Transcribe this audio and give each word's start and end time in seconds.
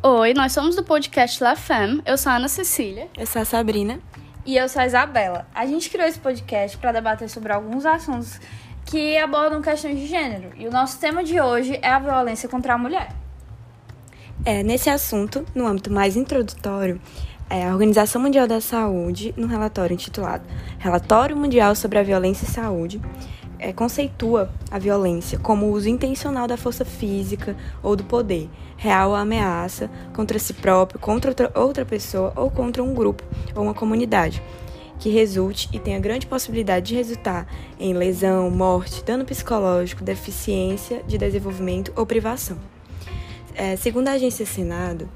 Oi, 0.00 0.32
nós 0.32 0.52
somos 0.52 0.76
do 0.76 0.84
podcast 0.84 1.42
La 1.42 1.56
Femme. 1.56 2.00
Eu 2.06 2.16
sou 2.16 2.30
a 2.30 2.36
Ana 2.36 2.46
Cecília. 2.46 3.08
Eu 3.18 3.26
sou 3.26 3.42
a 3.42 3.44
Sabrina. 3.44 3.98
E 4.46 4.56
eu 4.56 4.68
sou 4.68 4.80
a 4.80 4.86
Isabela. 4.86 5.44
A 5.52 5.66
gente 5.66 5.90
criou 5.90 6.06
esse 6.06 6.20
podcast 6.20 6.78
para 6.78 6.92
debater 6.92 7.28
sobre 7.28 7.52
alguns 7.52 7.84
assuntos 7.84 8.40
que 8.86 9.18
abordam 9.18 9.60
questões 9.60 9.98
de 9.98 10.06
gênero. 10.06 10.52
E 10.56 10.68
o 10.68 10.70
nosso 10.70 11.00
tema 11.00 11.24
de 11.24 11.40
hoje 11.40 11.80
é 11.82 11.88
a 11.88 11.98
violência 11.98 12.48
contra 12.48 12.74
a 12.74 12.78
mulher. 12.78 13.08
É, 14.44 14.62
nesse 14.62 14.88
assunto, 14.88 15.44
no 15.52 15.66
âmbito 15.66 15.92
mais 15.92 16.16
introdutório, 16.16 17.00
é, 17.50 17.66
a 17.66 17.72
Organização 17.72 18.22
Mundial 18.22 18.46
da 18.46 18.60
Saúde, 18.60 19.34
no 19.36 19.48
relatório 19.48 19.94
intitulado 19.94 20.44
Relatório 20.78 21.36
Mundial 21.36 21.74
sobre 21.74 21.98
a 21.98 22.04
Violência 22.04 22.44
e 22.44 22.48
Saúde, 22.48 23.00
é, 23.58 23.72
conceitua 23.72 24.50
a 24.70 24.78
violência 24.78 25.38
como 25.38 25.66
o 25.66 25.72
uso 25.72 25.88
intencional 25.88 26.46
da 26.46 26.56
força 26.56 26.84
física 26.84 27.56
ou 27.82 27.96
do 27.96 28.04
poder, 28.04 28.48
real 28.76 29.10
ou 29.10 29.16
ameaça, 29.16 29.90
contra 30.14 30.38
si 30.38 30.54
próprio, 30.54 31.00
contra 31.00 31.50
outra, 31.54 31.84
pessoa 31.84 32.32
ou 32.36 32.50
contra 32.50 32.82
um 32.82 32.94
grupo 32.94 33.24
ou 33.54 33.64
uma 33.64 33.74
comunidade, 33.74 34.42
que 34.98 35.10
resulte 35.10 35.68
e 35.72 35.78
tenha 35.78 35.98
grande 35.98 36.26
possibilidade 36.26 36.86
de 36.86 36.94
resultar 36.94 37.46
em 37.78 37.92
lesão, 37.92 38.50
morte, 38.50 39.04
dano 39.04 39.24
psicológico, 39.24 40.04
deficiência 40.04 41.02
de 41.06 41.18
desenvolvimento 41.18 41.92
ou 41.96 42.06
privação. 42.06 42.58
É, 43.54 43.76
segundo 43.76 44.08
a 44.08 44.12
agência 44.12 44.46
Senado, 44.46 45.08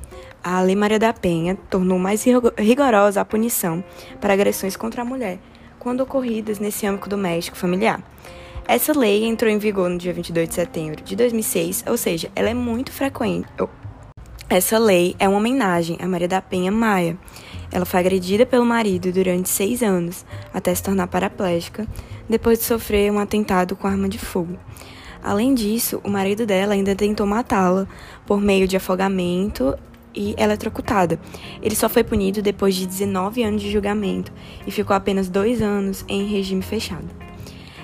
a 0.43 0.61
Lei 0.61 0.75
Maria 0.75 0.99
da 0.99 1.13
Penha 1.13 1.57
tornou 1.71 1.99
mais 1.99 2.25
rigorosa 2.59 3.21
a 3.21 3.25
punição 3.25 3.85
para 4.21 4.33
agressões 4.33 4.77
contra 4.77 5.03
a 5.03 5.05
mulher, 5.05 5.39
quando 5.83 6.03
ocorridas 6.03 6.61
nesse 6.61 6.87
âmbito 6.87 7.09
doméstico 7.09 7.57
familiar. 7.57 8.01
Essa 8.69 8.97
lei 8.97 9.25
entrou 9.25 9.51
em 9.51 9.59
vigor 9.59 9.91
no 9.91 9.99
dia 9.99 10.13
22 10.13 10.49
de 10.49 10.55
setembro 10.55 11.03
de 11.03 11.17
2006, 11.17 11.83
ou 11.89 11.97
seja, 11.97 12.31
ela 12.37 12.49
é 12.49 12.55
muito 12.55 12.93
frequente. 12.93 13.49
Essa 14.49 14.79
lei 14.79 15.17
é 15.19 15.29
uma 15.29 15.39
homenagem 15.39 15.99
a 16.01 16.07
Maria 16.07 16.29
da 16.29 16.41
Penha 16.41 16.71
Maia. 16.71 17.19
Ela 17.73 17.85
foi 17.85 17.99
agredida 17.99 18.47
pelo 18.47 18.65
marido 18.65 19.11
durante 19.11 19.49
seis 19.49 19.83
anos, 19.83 20.25
até 20.55 20.73
se 20.73 20.85
tornar 20.85 21.09
paraplégica, 21.09 21.85
depois 22.29 22.61
de 22.61 22.65
sofrer 22.65 23.11
um 23.11 23.19
atentado 23.19 23.75
com 23.75 23.89
arma 23.89 24.09
de 24.09 24.19
fogo. 24.19 24.57
Além 25.21 25.53
disso, 25.53 26.01
o 26.05 26.09
marido 26.09 26.47
dela 26.47 26.75
ainda 26.75 26.95
tentou 26.95 27.27
matá-la 27.27 27.89
por 28.25 28.41
meio 28.41 28.69
de 28.69 28.77
afogamento 28.77 29.77
e 30.15 30.35
eletrocutada. 30.39 31.19
Ele 31.61 31.75
só 31.75 31.89
foi 31.89 32.05
punido 32.05 32.43
depois 32.43 32.75
de 32.75 32.87
19 32.87 33.43
anos 33.43 33.63
de 33.63 33.71
julgamento 33.71 34.33
e 34.67 34.71
ficou 34.71 34.95
apenas 34.95 35.29
dois 35.29 35.63
anos 35.63 36.05
em 36.09 36.27
regime 36.27 36.63
fechado. 36.63 37.09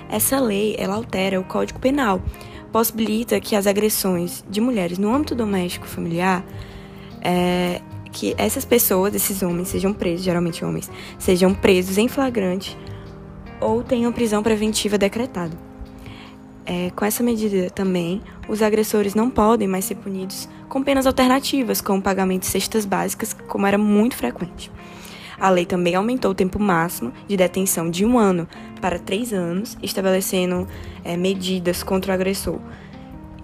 Essa 0.09 0.39
lei 0.39 0.75
ela 0.77 0.95
altera 0.95 1.39
o 1.39 1.43
Código 1.43 1.79
Penal, 1.79 2.21
possibilita 2.71 3.39
que 3.39 3.55
as 3.55 3.67
agressões 3.67 4.43
de 4.49 4.61
mulheres 4.61 4.97
no 4.97 5.13
âmbito 5.13 5.35
doméstico 5.35 5.87
familiar, 5.87 6.43
é, 7.21 7.81
que 8.11 8.33
essas 8.37 8.65
pessoas, 8.65 9.13
esses 9.13 9.41
homens, 9.41 9.69
sejam 9.69 9.93
presos, 9.93 10.23
geralmente 10.23 10.63
homens, 10.63 10.89
sejam 11.17 11.53
presos 11.53 11.97
em 11.97 12.07
flagrante 12.07 12.77
ou 13.59 13.83
tenham 13.83 14.11
prisão 14.11 14.41
preventiva 14.41 14.97
decretada. 14.97 15.68
É, 16.71 16.91
com 16.91 17.03
essa 17.03 17.23
medida 17.23 17.67
também, 17.71 18.21
os 18.47 18.61
agressores 18.61 19.15
não 19.15 19.27
podem 19.27 19.67
mais 19.67 19.85
ser 19.85 19.95
punidos 19.95 20.47
com 20.67 20.83
penas 20.83 21.07
alternativas, 21.07 21.81
como 21.81 21.99
pagamento 21.99 22.41
de 22.41 22.45
cestas 22.45 22.85
básicas, 22.85 23.33
como 23.33 23.65
era 23.65 23.75
muito 23.75 24.15
frequente. 24.15 24.71
A 25.39 25.49
lei 25.49 25.65
também 25.65 25.95
aumentou 25.95 26.29
o 26.29 26.35
tempo 26.35 26.59
máximo 26.59 27.11
de 27.27 27.35
detenção 27.35 27.89
de 27.89 28.05
um 28.05 28.19
ano 28.19 28.47
para 28.79 28.99
três 28.99 29.33
anos, 29.33 29.75
estabelecendo 29.81 30.67
é, 31.03 31.17
medidas 31.17 31.81
contra 31.81 32.11
o 32.11 32.13
agressor, 32.13 32.59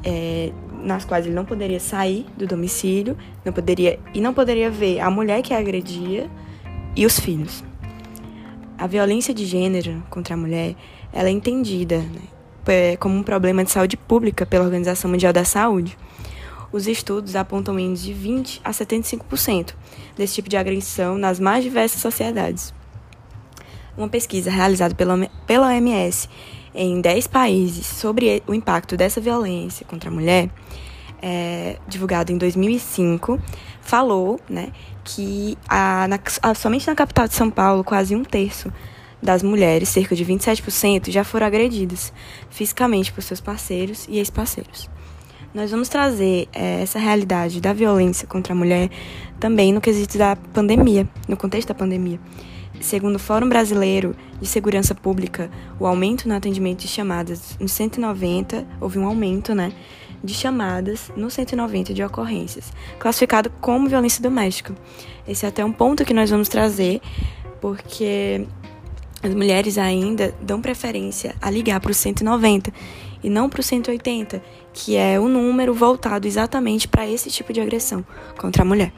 é, 0.04 0.52
nas 0.84 1.04
quais 1.04 1.26
ele 1.26 1.34
não 1.34 1.45
poderia 1.45 1.80
sair 1.80 2.28
do 2.38 2.45
domicílio, 2.45 3.17
não 3.44 3.52
poderia 3.52 4.00
e 4.14 4.22
não 4.22 4.36
poderia 4.36 4.70
ver 4.70 5.00
a 5.00 5.10
mulher 5.10 5.42
que 5.42 5.52
a 5.52 5.58
agredia 5.58 6.30
e 6.95 7.08
os 7.08 7.20
filhos. 7.20 7.64
A 8.78 8.86
violência 8.86 9.33
de 9.33 9.48
gênero 9.48 10.04
contra 10.11 10.36
a 10.36 10.38
mulher, 10.38 10.76
ela 11.11 11.30
é 11.30 11.32
entendida 11.32 11.98
né, 11.98 12.35
como 12.99 13.15
um 13.15 13.23
problema 13.23 13.64
de 13.64 13.71
saúde 13.71 13.98
pública 13.98 14.45
pela 14.45 14.65
Organização 14.65 15.09
Mundial 15.09 15.33
da 15.33 15.43
Saúde. 15.43 15.98
Os 16.71 16.87
estudos 16.87 17.36
apontam 17.36 17.80
índices 17.80 18.05
de 18.05 18.14
20 18.14 18.61
a 18.64 18.71
75% 18.71 19.73
desse 20.17 20.36
tipo 20.36 20.49
de 20.49 20.58
agressão 20.58 21.17
nas 21.17 21.39
mais 21.39 21.64
diversas 21.64 22.02
sociedades. 22.02 22.73
Uma 23.98 24.09
pesquisa 24.09 24.52
realizada 24.52 24.93
pela, 24.93 25.17
pela 25.48 25.67
OMS 25.67 26.27
em 26.73 26.99
10 26.99 27.27
países 27.27 27.86
sobre 27.86 28.43
o 28.45 28.54
impacto 28.54 28.98
dessa 28.98 29.21
violência 29.21 29.86
contra 29.86 30.09
a 30.09 30.14
mulher, 30.14 30.49
é, 31.21 31.77
divulgado 31.87 32.31
em 32.31 32.37
2005, 32.37 33.39
falou 33.81 34.39
né, 34.49 34.70
que 35.04 35.58
a, 35.67 36.08
na, 36.08 36.20
a, 36.42 36.54
somente 36.54 36.87
na 36.87 36.95
capital 36.95 37.27
de 37.27 37.36
São 37.36 37.49
Paulo, 37.49 37.83
quase 37.83 38.15
um 38.15 38.23
terço 38.23 38.71
das 39.25 39.43
mulheres, 39.43 39.89
cerca 39.89 40.15
de 40.15 40.25
27%, 40.25 41.09
já 41.09 41.23
foram 41.23 41.47
agredidas 41.47 42.13
fisicamente 42.49 43.11
por 43.11 43.21
seus 43.21 43.41
parceiros 43.41 44.05
e 44.08 44.17
ex-parceiros. 44.17 44.89
Nós 45.53 45.71
vamos 45.71 45.87
trazer 45.87 46.47
é, 46.53 46.81
essa 46.81 46.99
realidade 46.99 47.61
da 47.61 47.73
violência 47.73 48.27
contra 48.27 48.53
a 48.53 48.55
mulher 48.55 48.89
também 49.39 49.73
no 49.73 49.81
quesito 49.81 50.17
da 50.17 50.36
pandemia, 50.36 51.08
no 51.27 51.37
contexto 51.37 51.69
da 51.69 51.73
pandemia. 51.73 52.19
Segundo 52.81 53.15
o 53.15 53.19
Fórum 53.19 53.47
Brasileiro 53.47 54.15
de 54.39 54.47
Segurança 54.47 54.93
Pública, 54.93 55.49
o 55.80 55.87
aumento 55.87 56.27
no 56.27 56.36
atendimento 56.36 56.81
de 56.81 56.87
chamadas 56.87 57.57
no 57.59 57.69
190, 57.69 58.67
houve 58.81 58.99
um 58.99 59.07
aumento, 59.07 59.55
né, 59.55 59.71
de 60.21 60.33
chamadas 60.33 61.11
no 61.15 61.30
190 61.30 61.93
de 61.93 62.03
ocorrências, 62.03 62.73
classificado 62.99 63.49
como 63.61 63.87
violência 63.87 64.21
doméstica. 64.21 64.75
Esse 65.27 65.45
é 65.45 65.49
até 65.49 65.63
um 65.63 65.71
ponto 65.71 66.03
que 66.03 66.13
nós 66.13 66.30
vamos 66.30 66.49
trazer, 66.49 66.99
porque 67.61 68.45
as 69.27 69.33
mulheres 69.33 69.77
ainda 69.77 70.33
dão 70.41 70.61
preferência 70.61 71.36
a 71.41 71.49
ligar 71.49 71.80
para 71.80 71.91
o 71.91 71.93
190 71.93 72.71
e 73.23 73.30
não 73.30 73.49
para 73.49 73.59
o 73.59 73.63
180, 73.63 74.41
que 74.73 74.95
é 74.95 75.19
o 75.19 75.27
número 75.27 75.73
voltado 75.73 76.27
exatamente 76.27 76.87
para 76.87 77.08
esse 77.08 77.30
tipo 77.31 77.52
de 77.52 77.59
agressão 77.59 78.05
contra 78.37 78.61
a 78.61 78.65
mulher. 78.65 78.91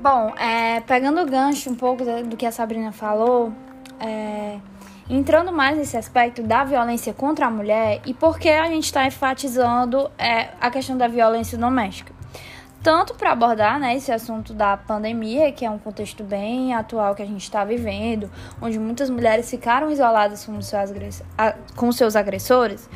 Bom, 0.00 0.32
é, 0.36 0.80
pegando 0.80 1.20
o 1.20 1.26
gancho 1.26 1.70
um 1.70 1.74
pouco 1.74 2.04
do 2.24 2.36
que 2.36 2.46
a 2.46 2.52
Sabrina 2.52 2.92
falou, 2.92 3.52
é, 4.00 4.58
entrando 5.08 5.52
mais 5.52 5.76
nesse 5.76 5.96
aspecto 5.96 6.42
da 6.42 6.64
violência 6.64 7.12
contra 7.12 7.46
a 7.46 7.50
mulher 7.50 8.00
e 8.04 8.14
por 8.14 8.38
que 8.38 8.48
a 8.48 8.66
gente 8.66 8.84
está 8.84 9.06
enfatizando 9.06 10.10
é, 10.18 10.50
a 10.60 10.70
questão 10.70 10.96
da 10.96 11.08
violência 11.08 11.58
doméstica 11.58 12.17
tanto 12.88 13.12
para 13.12 13.32
abordar 13.32 13.78
né, 13.78 13.94
esse 13.94 14.10
assunto 14.10 14.54
da 14.54 14.74
pandemia, 14.74 15.52
que 15.52 15.62
é 15.62 15.68
um 15.70 15.76
contexto 15.76 16.24
bem 16.24 16.72
atual 16.72 17.14
que 17.14 17.20
a 17.20 17.26
gente 17.26 17.42
está 17.42 17.62
vivendo, 17.62 18.30
onde 18.62 18.78
muitas 18.78 19.10
mulheres 19.10 19.50
ficaram 19.50 19.90
isoladas 19.90 20.46
com 20.46 20.58
seus, 20.62 21.22
com 21.76 21.92
seus 21.92 22.16
agressores, 22.16 22.88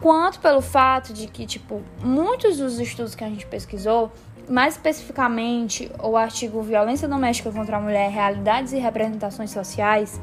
quanto 0.00 0.38
pelo 0.38 0.60
fato 0.60 1.12
de 1.12 1.26
que, 1.26 1.46
tipo, 1.46 1.82
muitos 2.00 2.58
dos 2.58 2.78
estudos 2.78 3.16
que 3.16 3.24
a 3.24 3.28
gente 3.28 3.44
pesquisou, 3.44 4.12
mais 4.48 4.74
especificamente 4.74 5.90
o 6.00 6.16
artigo 6.16 6.62
Violência 6.62 7.08
Doméstica 7.08 7.50
contra 7.50 7.78
a 7.78 7.80
Mulher, 7.80 8.08
Realidades 8.12 8.72
e 8.72 8.78
Representações 8.78 9.50
Sociais, 9.50 10.20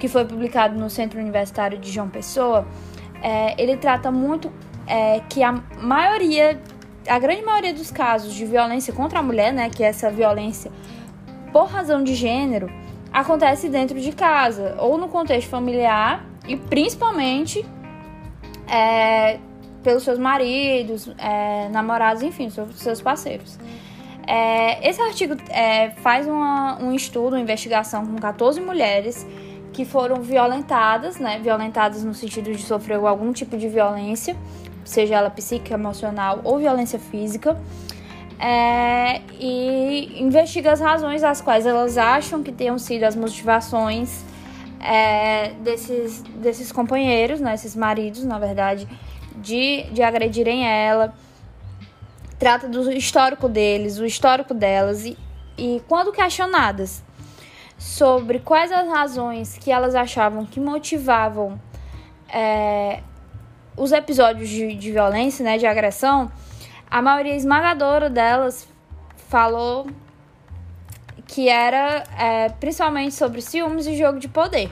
que 0.00 0.08
foi 0.08 0.24
publicado 0.24 0.76
no 0.76 0.90
Centro 0.90 1.20
Universitário 1.20 1.78
de 1.78 1.92
João 1.92 2.08
Pessoa, 2.08 2.66
é, 3.22 3.54
ele 3.56 3.76
trata 3.76 4.10
muito 4.10 4.52
é, 4.84 5.20
que 5.28 5.44
a 5.44 5.52
maioria 5.80 6.60
a 7.08 7.18
grande 7.18 7.42
maioria 7.42 7.72
dos 7.72 7.90
casos 7.90 8.34
de 8.34 8.44
violência 8.44 8.92
contra 8.92 9.18
a 9.18 9.22
mulher, 9.22 9.52
né, 9.52 9.70
que 9.70 9.82
é 9.82 9.88
essa 9.88 10.10
violência 10.10 10.70
por 11.52 11.66
razão 11.66 12.04
de 12.04 12.14
gênero, 12.14 12.70
acontece 13.12 13.68
dentro 13.68 13.98
de 14.00 14.12
casa 14.12 14.76
ou 14.78 14.98
no 14.98 15.08
contexto 15.08 15.48
familiar 15.48 16.24
e 16.46 16.56
principalmente 16.56 17.64
é, 18.66 19.38
pelos 19.82 20.02
seus 20.02 20.18
maridos, 20.18 21.10
é, 21.18 21.68
namorados, 21.70 22.22
enfim, 22.22 22.50
seus, 22.50 23.00
parceiros. 23.00 23.58
É, 24.26 24.86
esse 24.86 25.00
artigo 25.00 25.36
é, 25.48 25.90
faz 26.02 26.26
uma, 26.26 26.78
um 26.82 26.92
estudo, 26.92 27.34
uma 27.34 27.40
investigação 27.40 28.04
com 28.04 28.16
14 28.16 28.60
mulheres 28.60 29.26
que 29.72 29.86
foram 29.86 30.20
violentadas, 30.20 31.18
né? 31.18 31.38
Violentadas 31.38 32.04
no 32.04 32.12
sentido 32.12 32.52
de 32.52 32.58
sofrer 32.58 32.98
algum 32.98 33.32
tipo 33.32 33.56
de 33.56 33.68
violência 33.68 34.36
seja 34.88 35.16
ela 35.16 35.30
psíquica, 35.30 35.74
emocional 35.74 36.40
ou 36.42 36.58
violência 36.58 36.98
física, 36.98 37.56
é, 38.40 39.20
e 39.38 40.22
investiga 40.22 40.72
as 40.72 40.80
razões 40.80 41.22
às 41.22 41.40
quais 41.40 41.66
elas 41.66 41.98
acham 41.98 42.42
que 42.42 42.50
tenham 42.50 42.78
sido 42.78 43.04
as 43.04 43.14
motivações 43.14 44.24
é, 44.80 45.50
desses, 45.60 46.22
desses 46.22 46.72
companheiros, 46.72 47.40
né, 47.40 47.54
esses 47.54 47.76
maridos, 47.76 48.24
na 48.24 48.38
verdade, 48.38 48.88
de, 49.36 49.84
de 49.92 50.02
agredirem 50.02 50.66
ela. 50.66 51.12
Trata 52.38 52.68
do 52.68 52.90
histórico 52.92 53.48
deles, 53.48 53.98
o 53.98 54.06
histórico 54.06 54.54
delas, 54.54 55.04
e, 55.04 55.18
e 55.58 55.82
quando 55.88 56.12
questionadas 56.12 57.02
sobre 57.76 58.38
quais 58.38 58.72
as 58.72 58.88
razões 58.88 59.58
que 59.58 59.70
elas 59.70 59.94
achavam 59.94 60.46
que 60.46 60.58
motivavam 60.58 61.60
é, 62.32 63.00
os 63.78 63.92
episódios 63.92 64.48
de, 64.48 64.74
de 64.74 64.92
violência, 64.92 65.44
né, 65.44 65.56
de 65.56 65.66
agressão, 65.66 66.30
a 66.90 67.00
maioria 67.00 67.34
esmagadora 67.34 68.10
delas 68.10 68.66
falou 69.28 69.86
que 71.26 71.48
era 71.48 72.04
é, 72.18 72.48
principalmente 72.48 73.14
sobre 73.14 73.40
ciúmes 73.40 73.86
e 73.86 73.96
jogo 73.96 74.18
de 74.18 74.28
poder. 74.28 74.70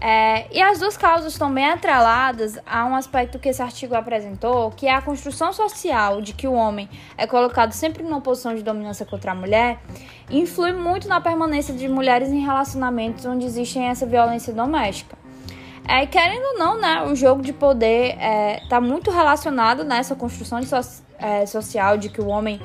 É, 0.00 0.46
e 0.56 0.62
as 0.62 0.78
duas 0.78 0.96
causas 0.96 1.32
estão 1.32 1.52
bem 1.52 1.66
atreladas 1.66 2.56
a 2.64 2.84
um 2.84 2.94
aspecto 2.94 3.36
que 3.36 3.48
esse 3.48 3.60
artigo 3.60 3.96
apresentou, 3.96 4.70
que 4.70 4.86
é 4.86 4.94
a 4.94 5.02
construção 5.02 5.52
social 5.52 6.22
de 6.22 6.32
que 6.32 6.46
o 6.46 6.52
homem 6.52 6.88
é 7.16 7.26
colocado 7.26 7.72
sempre 7.72 8.04
numa 8.04 8.20
posição 8.20 8.54
de 8.54 8.62
dominância 8.62 9.04
contra 9.04 9.32
a 9.32 9.34
mulher, 9.34 9.80
influi 10.30 10.72
muito 10.72 11.08
na 11.08 11.20
permanência 11.20 11.74
de 11.74 11.88
mulheres 11.88 12.28
em 12.28 12.40
relacionamentos 12.40 13.26
onde 13.26 13.44
existe 13.44 13.80
essa 13.80 14.06
violência 14.06 14.52
doméstica. 14.52 15.17
É, 15.88 16.04
querendo 16.04 16.44
ou 16.44 16.58
não, 16.58 16.78
né, 16.78 17.02
o 17.04 17.16
jogo 17.16 17.40
de 17.40 17.50
poder 17.50 18.10
está 18.10 18.22
é, 18.22 18.60
tá 18.68 18.78
muito 18.78 19.10
relacionado 19.10 19.84
nessa 19.84 20.14
construção 20.14 20.60
de 20.60 20.66
so, 20.66 21.02
é, 21.18 21.46
social 21.46 21.96
de 21.96 22.10
que 22.10 22.20
o 22.20 22.28
homem 22.28 22.60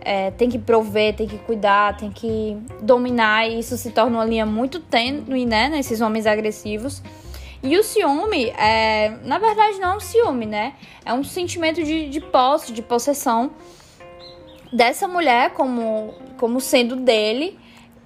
é, 0.00 0.30
tem 0.30 0.48
que 0.48 0.60
prover, 0.60 1.16
tem 1.16 1.26
que 1.26 1.38
cuidar, 1.38 1.96
tem 1.96 2.12
que 2.12 2.56
dominar, 2.80 3.48
e 3.48 3.58
isso 3.58 3.76
se 3.76 3.90
torna 3.90 4.18
uma 4.18 4.24
linha 4.24 4.46
muito 4.46 4.78
tênue, 4.78 5.44
né, 5.44 5.68
nesses 5.68 6.00
homens 6.00 6.24
agressivos. 6.24 7.02
E 7.64 7.76
o 7.76 7.82
ciúme, 7.82 8.50
é, 8.50 9.18
na 9.24 9.38
verdade, 9.38 9.80
não 9.80 9.94
é 9.94 9.96
um 9.96 10.00
ciúme, 10.00 10.46
né? 10.46 10.74
É 11.04 11.12
um 11.12 11.24
sentimento 11.24 11.82
de, 11.82 12.08
de 12.08 12.20
posse, 12.20 12.72
de 12.72 12.80
possessão 12.80 13.50
dessa 14.72 15.08
mulher 15.08 15.50
como, 15.50 16.14
como 16.36 16.60
sendo 16.60 16.94
dele 16.94 17.58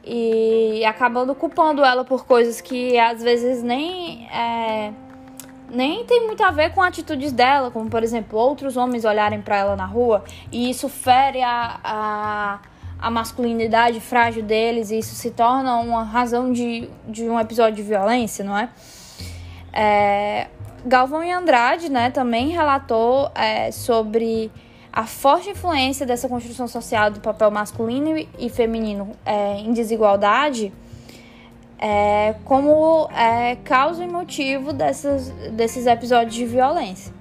e 0.04 0.84
acabando 0.84 1.34
culpando 1.34 1.84
ela 1.84 2.04
por 2.04 2.26
coisas 2.26 2.60
que 2.60 2.98
às 2.98 3.22
vezes 3.22 3.62
nem 3.62 4.26
é, 4.28 4.92
nem 5.70 6.04
tem 6.04 6.26
muito 6.26 6.42
a 6.42 6.50
ver 6.50 6.74
com 6.74 6.82
atitudes 6.82 7.32
dela, 7.32 7.70
como 7.70 7.88
por 7.88 8.02
exemplo 8.02 8.38
outros 8.38 8.76
homens 8.76 9.04
olharem 9.04 9.40
para 9.40 9.56
ela 9.56 9.76
na 9.76 9.86
rua 9.86 10.24
e 10.50 10.68
isso 10.68 10.88
fere 10.88 11.42
a, 11.42 11.80
a, 11.84 12.60
a, 12.98 13.10
masculinidade 13.10 14.00
frágil 14.00 14.42
deles 14.42 14.90
e 14.90 14.98
isso 14.98 15.14
se 15.14 15.30
torna 15.30 15.76
uma 15.76 16.02
razão 16.02 16.52
de, 16.52 16.88
de 17.08 17.28
um 17.28 17.38
episódio 17.38 17.76
de 17.76 17.82
violência, 17.82 18.44
não 18.44 18.58
é? 18.58 18.68
é 19.72 20.48
Galvão 20.84 21.22
e 21.22 21.30
Andrade, 21.30 21.88
né, 21.88 22.10
também 22.10 22.48
relatou 22.48 23.30
é, 23.36 23.70
sobre 23.70 24.50
a 24.92 25.06
forte 25.06 25.50
influência 25.50 26.04
dessa 26.04 26.28
construção 26.28 26.68
social 26.68 27.10
do 27.10 27.20
papel 27.20 27.50
masculino 27.50 28.26
e 28.38 28.50
feminino 28.50 29.16
é, 29.24 29.58
em 29.58 29.72
desigualdade 29.72 30.72
é, 31.78 32.36
como 32.44 33.08
é, 33.10 33.56
causa 33.64 34.04
e 34.04 34.06
motivo 34.08 34.72
dessas, 34.72 35.30
desses 35.50 35.86
episódios 35.86 36.34
de 36.34 36.46
violência. 36.46 37.12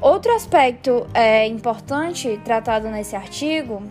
Outro 0.00 0.34
aspecto 0.34 1.06
é, 1.14 1.46
importante 1.46 2.38
tratado 2.44 2.88
nesse 2.88 3.16
artigo 3.16 3.82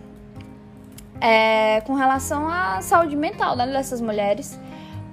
é 1.20 1.80
com 1.80 1.94
relação 1.94 2.46
à 2.46 2.80
saúde 2.80 3.16
mental 3.16 3.56
né, 3.56 3.66
dessas 3.66 4.00
mulheres, 4.00 4.60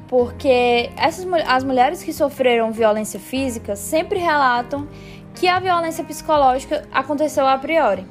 porque 0.07 0.91
essas, 0.97 1.25
as 1.47 1.63
mulheres 1.63 2.03
que 2.03 2.13
sofreram 2.13 2.71
violência 2.71 3.19
física 3.19 3.75
sempre 3.75 4.19
relatam 4.19 4.87
que 5.35 5.47
a 5.47 5.59
violência 5.59 6.03
psicológica 6.03 6.87
aconteceu 6.91 7.47
a 7.47 7.57
priori. 7.57 8.05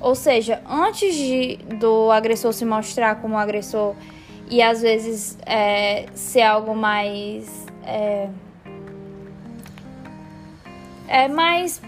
Ou 0.00 0.14
seja, 0.14 0.62
antes 0.68 1.14
de, 1.14 1.56
do 1.76 2.10
agressor 2.10 2.52
se 2.52 2.64
mostrar 2.64 3.16
como 3.16 3.36
agressor 3.36 3.94
e 4.48 4.62
às 4.62 4.80
vezes 4.80 5.38
é, 5.46 6.06
ser 6.14 6.42
algo 6.42 6.74
mais. 6.74 7.66
É, 7.84 8.28
é 11.06 11.28
mais, 11.28 11.82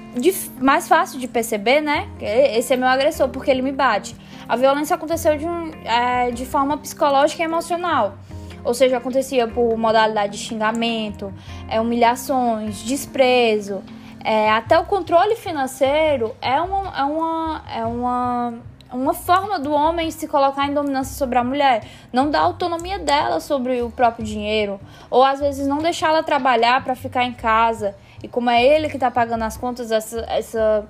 mais 0.61 0.88
fácil 0.88 1.19
de 1.19 1.29
perceber, 1.29 1.81
né? 1.81 2.08
Esse 2.20 2.75
é 2.75 2.76
meu 2.76 2.88
agressor 2.88 3.29
porque 3.29 3.50
ele 3.50 3.62
me 3.62 3.73
bate. 3.73 4.17
A 4.49 4.56
violência 4.56 4.96
aconteceu 4.96 5.38
de, 5.38 5.46
um, 5.46 5.70
é, 5.84 6.31
de 6.32 6.44
forma 6.44 6.76
psicológica 6.76 7.43
e 7.43 7.44
emocional. 7.44 8.19
Ou 8.64 8.75
seja, 8.75 8.96
acontecia 8.99 9.46
por 9.49 9.76
modalidade 9.76 10.32
de 10.32 10.38
xingamento, 10.38 11.32
é, 11.69 11.81
humilhações, 11.81 12.82
desprezo. 12.82 13.82
É, 14.24 14.50
até 14.50 14.78
o 14.78 14.84
controle 14.84 15.34
financeiro 15.36 16.34
é 16.40 16.60
uma, 16.60 16.96
é 16.96 17.04
uma, 17.04 17.62
é 17.74 17.84
uma 17.84 18.54
uma 18.92 19.14
forma 19.14 19.58
do 19.58 19.72
homem 19.72 20.10
se 20.10 20.28
colocar 20.28 20.66
em 20.66 20.74
dominância 20.74 21.16
sobre 21.16 21.38
a 21.38 21.44
mulher, 21.44 21.84
não 22.12 22.30
dar 22.30 22.40
autonomia 22.40 22.98
dela 22.98 23.40
sobre 23.40 23.80
o 23.80 23.90
próprio 23.90 24.24
dinheiro, 24.24 24.78
ou 25.10 25.24
às 25.24 25.40
vezes 25.40 25.66
não 25.66 25.78
deixá-la 25.78 26.22
trabalhar 26.22 26.84
para 26.84 26.94
ficar 26.94 27.24
em 27.24 27.32
casa. 27.32 27.96
E 28.22 28.28
como 28.28 28.50
é 28.50 28.62
ele 28.62 28.88
que 28.88 28.96
está 28.96 29.10
pagando 29.10 29.42
as 29.42 29.56
contas, 29.56 29.90
essa, 29.90 30.20
essa, 30.28 30.86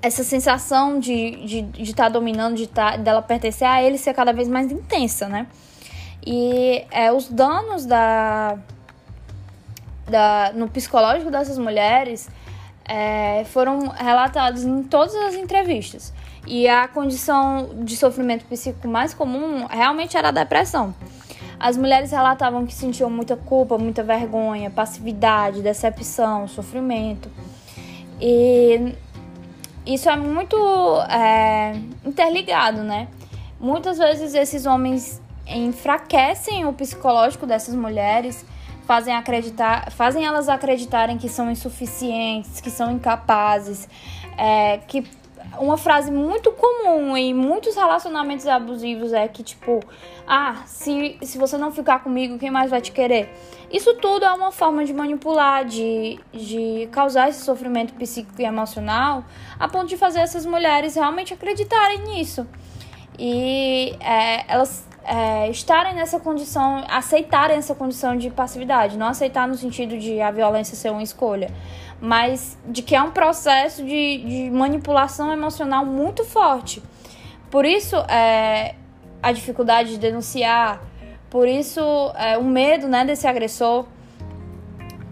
essa 0.00 0.24
sensação 0.24 0.98
de 0.98 1.12
estar 1.12 1.46
de, 1.46 1.62
de 1.62 1.94
tá 1.94 2.08
dominando, 2.08 2.56
de 2.56 2.66
tá, 2.66 2.96
dela 2.96 3.22
pertencer 3.22 3.68
a 3.68 3.82
ele 3.82 3.98
ser 3.98 4.14
cada 4.14 4.32
vez 4.32 4.48
mais 4.48 4.72
intensa, 4.72 5.28
né? 5.28 5.46
E 6.24 6.84
é, 6.90 7.12
os 7.12 7.28
danos 7.28 7.84
da, 7.84 8.56
da, 10.12 10.52
no 10.54 10.68
psicológico 10.68 11.30
dessas 11.30 11.58
mulheres 11.58 12.28
é, 12.84 13.44
foram 13.46 13.88
relatados 13.88 14.62
em 14.64 14.84
todas 14.84 15.14
as 15.16 15.34
entrevistas. 15.34 16.12
E 16.46 16.68
a 16.68 16.86
condição 16.86 17.70
de 17.82 17.96
sofrimento 17.96 18.44
psíquico 18.44 18.86
mais 18.86 19.14
comum 19.14 19.66
realmente 19.66 20.16
era 20.16 20.28
a 20.28 20.32
depressão. 20.32 20.94
As 21.58 21.76
mulheres 21.76 22.10
relatavam 22.10 22.66
que 22.66 22.74
sentiam 22.74 23.08
muita 23.08 23.36
culpa, 23.36 23.78
muita 23.78 24.02
vergonha, 24.02 24.68
passividade, 24.68 25.62
decepção, 25.62 26.48
sofrimento. 26.48 27.30
E 28.20 28.94
isso 29.86 30.10
é 30.10 30.16
muito 30.16 30.56
é, 31.08 31.74
interligado, 32.04 32.82
né? 32.82 33.08
Muitas 33.60 33.98
vezes 33.98 34.34
esses 34.34 34.66
homens 34.66 35.22
enfraquecem 35.46 36.64
o 36.66 36.72
psicológico 36.72 37.46
dessas 37.46 37.76
mulheres, 37.76 38.44
fazem 38.92 39.16
acreditar, 39.16 39.90
fazem 39.90 40.26
elas 40.26 40.50
acreditarem 40.50 41.16
que 41.16 41.26
são 41.26 41.50
insuficientes, 41.50 42.60
que 42.60 42.70
são 42.70 42.92
incapazes, 42.92 43.88
é, 44.36 44.80
que 44.86 45.02
uma 45.58 45.78
frase 45.78 46.10
muito 46.10 46.52
comum 46.52 47.16
em 47.16 47.32
muitos 47.32 47.74
relacionamentos 47.74 48.46
abusivos 48.46 49.14
é 49.14 49.26
que, 49.28 49.42
tipo, 49.42 49.80
ah, 50.26 50.56
se, 50.66 51.16
se 51.22 51.38
você 51.38 51.56
não 51.56 51.72
ficar 51.72 52.00
comigo, 52.00 52.38
quem 52.38 52.50
mais 52.50 52.70
vai 52.70 52.82
te 52.82 52.92
querer? 52.92 53.34
Isso 53.70 53.94
tudo 53.94 54.26
é 54.26 54.32
uma 54.34 54.52
forma 54.52 54.84
de 54.84 54.92
manipular, 54.92 55.64
de, 55.64 56.20
de 56.30 56.86
causar 56.92 57.30
esse 57.30 57.42
sofrimento 57.42 57.94
psíquico 57.94 58.42
e 58.42 58.44
emocional, 58.44 59.24
a 59.58 59.68
ponto 59.68 59.86
de 59.86 59.96
fazer 59.96 60.20
essas 60.20 60.44
mulheres 60.44 60.96
realmente 60.96 61.32
acreditarem 61.32 62.00
nisso. 62.00 62.46
E 63.18 63.96
é, 64.00 64.52
elas 64.52 64.86
é, 65.04 65.50
estarem 65.50 65.94
nessa 65.94 66.20
condição, 66.20 66.84
aceitarem 66.88 67.56
essa 67.56 67.74
condição 67.74 68.16
de 68.16 68.30
passividade, 68.30 68.96
não 68.96 69.08
aceitar 69.08 69.48
no 69.48 69.54
sentido 69.54 69.98
de 69.98 70.20
a 70.20 70.30
violência 70.30 70.76
ser 70.76 70.90
uma 70.90 71.02
escolha, 71.02 71.50
mas 72.00 72.58
de 72.66 72.82
que 72.82 72.94
é 72.94 73.02
um 73.02 73.10
processo 73.10 73.84
de, 73.84 74.18
de 74.18 74.50
manipulação 74.50 75.32
emocional 75.32 75.84
muito 75.84 76.24
forte. 76.24 76.82
Por 77.50 77.64
isso, 77.64 77.96
é, 78.08 78.74
a 79.22 79.32
dificuldade 79.32 79.90
de 79.90 79.98
denunciar, 79.98 80.82
por 81.28 81.48
isso, 81.48 81.80
é, 82.16 82.38
o 82.38 82.44
medo 82.44 82.88
né, 82.88 83.04
desse 83.04 83.26
agressor. 83.26 83.86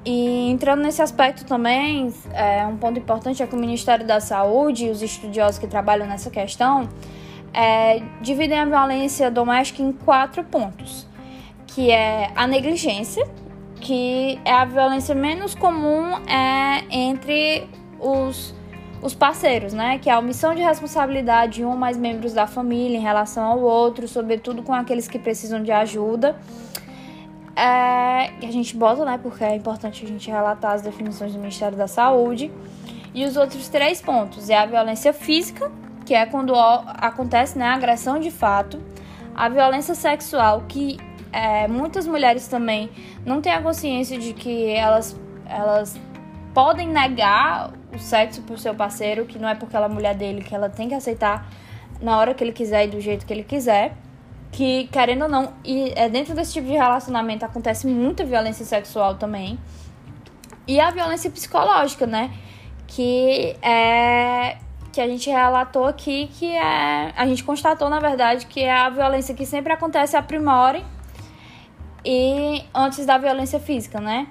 E 0.04 0.50
entrando 0.50 0.82
nesse 0.82 1.02
aspecto 1.02 1.44
também, 1.44 2.12
é, 2.32 2.66
um 2.66 2.76
ponto 2.76 2.98
importante 2.98 3.42
é 3.42 3.46
que 3.46 3.54
o 3.54 3.58
Ministério 3.58 4.06
da 4.06 4.18
Saúde 4.18 4.86
e 4.86 4.90
os 4.90 5.02
estudiosos 5.02 5.58
que 5.58 5.66
trabalham 5.66 6.06
nessa 6.06 6.30
questão 6.30 6.88
é, 7.52 8.02
dividem 8.20 8.58
a 8.58 8.64
violência 8.64 9.30
doméstica 9.30 9.82
em 9.82 9.92
quatro 9.92 10.44
pontos, 10.44 11.06
que 11.66 11.90
é 11.90 12.30
a 12.34 12.46
negligência, 12.46 13.26
que 13.80 14.38
é 14.44 14.52
a 14.52 14.64
violência 14.64 15.14
menos 15.14 15.54
comum 15.54 16.12
é 16.26 16.84
entre 16.90 17.66
os, 17.98 18.54
os 19.02 19.14
parceiros, 19.14 19.72
né? 19.72 19.98
Que 19.98 20.10
é 20.10 20.12
a 20.12 20.18
omissão 20.18 20.54
de 20.54 20.62
responsabilidade 20.62 21.54
de 21.54 21.64
um 21.64 21.70
ou 21.70 21.76
mais 21.76 21.96
membros 21.96 22.32
da 22.32 22.46
família 22.46 22.98
em 22.98 23.00
relação 23.00 23.44
ao 23.44 23.60
outro, 23.60 24.06
sobretudo 24.06 24.62
com 24.62 24.74
aqueles 24.74 25.08
que 25.08 25.18
precisam 25.18 25.62
de 25.62 25.72
ajuda. 25.72 26.36
É, 27.56 28.30
a 28.46 28.50
gente 28.50 28.76
bota, 28.76 29.04
né? 29.04 29.18
Porque 29.20 29.42
é 29.42 29.56
importante 29.56 30.04
a 30.04 30.08
gente 30.08 30.30
relatar 30.30 30.72
as 30.72 30.82
definições 30.82 31.32
do 31.32 31.38
Ministério 31.38 31.76
da 31.76 31.88
Saúde. 31.88 32.50
E 33.12 33.24
os 33.24 33.36
outros 33.36 33.68
três 33.68 34.00
pontos 34.00 34.48
é 34.48 34.56
a 34.56 34.66
violência 34.66 35.12
física, 35.12 35.70
que 36.10 36.14
é 36.14 36.26
quando 36.26 36.52
acontece 36.56 37.56
né, 37.56 37.66
a 37.66 37.74
agressão 37.74 38.18
de 38.18 38.32
fato, 38.32 38.82
a 39.32 39.48
violência 39.48 39.94
sexual, 39.94 40.64
que 40.66 40.98
é, 41.30 41.68
muitas 41.68 42.04
mulheres 42.04 42.48
também 42.48 42.90
não 43.24 43.40
têm 43.40 43.52
a 43.52 43.62
consciência 43.62 44.18
de 44.18 44.32
que 44.32 44.70
elas, 44.70 45.16
elas 45.46 45.96
podem 46.52 46.88
negar 46.88 47.70
o 47.94 47.98
sexo 48.00 48.42
pro 48.42 48.58
seu 48.58 48.74
parceiro, 48.74 49.24
que 49.24 49.38
não 49.38 49.48
é 49.48 49.54
porque 49.54 49.76
ela 49.76 49.86
é 49.86 49.88
mulher 49.88 50.16
dele 50.16 50.42
que 50.42 50.52
ela 50.52 50.68
tem 50.68 50.88
que 50.88 50.94
aceitar 50.94 51.48
na 52.02 52.18
hora 52.18 52.34
que 52.34 52.42
ele 52.42 52.52
quiser 52.52 52.86
e 52.86 52.88
do 52.88 53.00
jeito 53.00 53.24
que 53.24 53.32
ele 53.32 53.44
quiser. 53.44 53.92
Que, 54.50 54.88
querendo 54.88 55.22
ou 55.22 55.28
não, 55.28 55.52
e 55.64 55.92
é, 55.94 56.08
dentro 56.08 56.34
desse 56.34 56.54
tipo 56.54 56.66
de 56.66 56.72
relacionamento 56.72 57.44
acontece 57.44 57.86
muita 57.86 58.24
violência 58.24 58.64
sexual 58.64 59.14
também. 59.14 59.56
E 60.66 60.80
a 60.80 60.90
violência 60.90 61.30
psicológica, 61.30 62.04
né? 62.04 62.32
que 62.90 63.56
é 63.62 64.56
que 64.92 65.00
a 65.00 65.06
gente 65.06 65.30
relatou 65.30 65.84
aqui 65.84 66.28
que 66.34 66.50
é 66.50 67.12
a 67.16 67.26
gente 67.26 67.44
constatou 67.44 67.88
na 67.88 68.00
verdade 68.00 68.46
que 68.46 68.60
é 68.60 68.72
a 68.72 68.88
violência 68.88 69.34
que 69.34 69.46
sempre 69.46 69.72
acontece 69.72 70.16
a 70.16 70.22
priori 70.22 70.84
e 72.04 72.64
antes 72.74 73.04
da 73.04 73.18
violência 73.18 73.60
física, 73.60 74.00
né? 74.00 74.28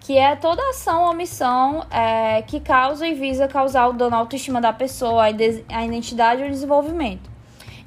Que 0.00 0.18
é 0.18 0.36
toda 0.36 0.62
ação 0.70 1.04
ou 1.04 1.10
omissão 1.10 1.84
é, 1.90 2.42
que 2.42 2.60
causa 2.60 3.06
e 3.06 3.14
visa 3.14 3.48
causar 3.48 3.88
o 3.88 3.92
dano 3.92 4.14
à 4.14 4.18
autoestima 4.18 4.60
da 4.60 4.72
pessoa, 4.72 5.24
a 5.24 5.84
identidade 5.84 6.42
e 6.42 6.46
o 6.46 6.50
desenvolvimento. 6.50 7.28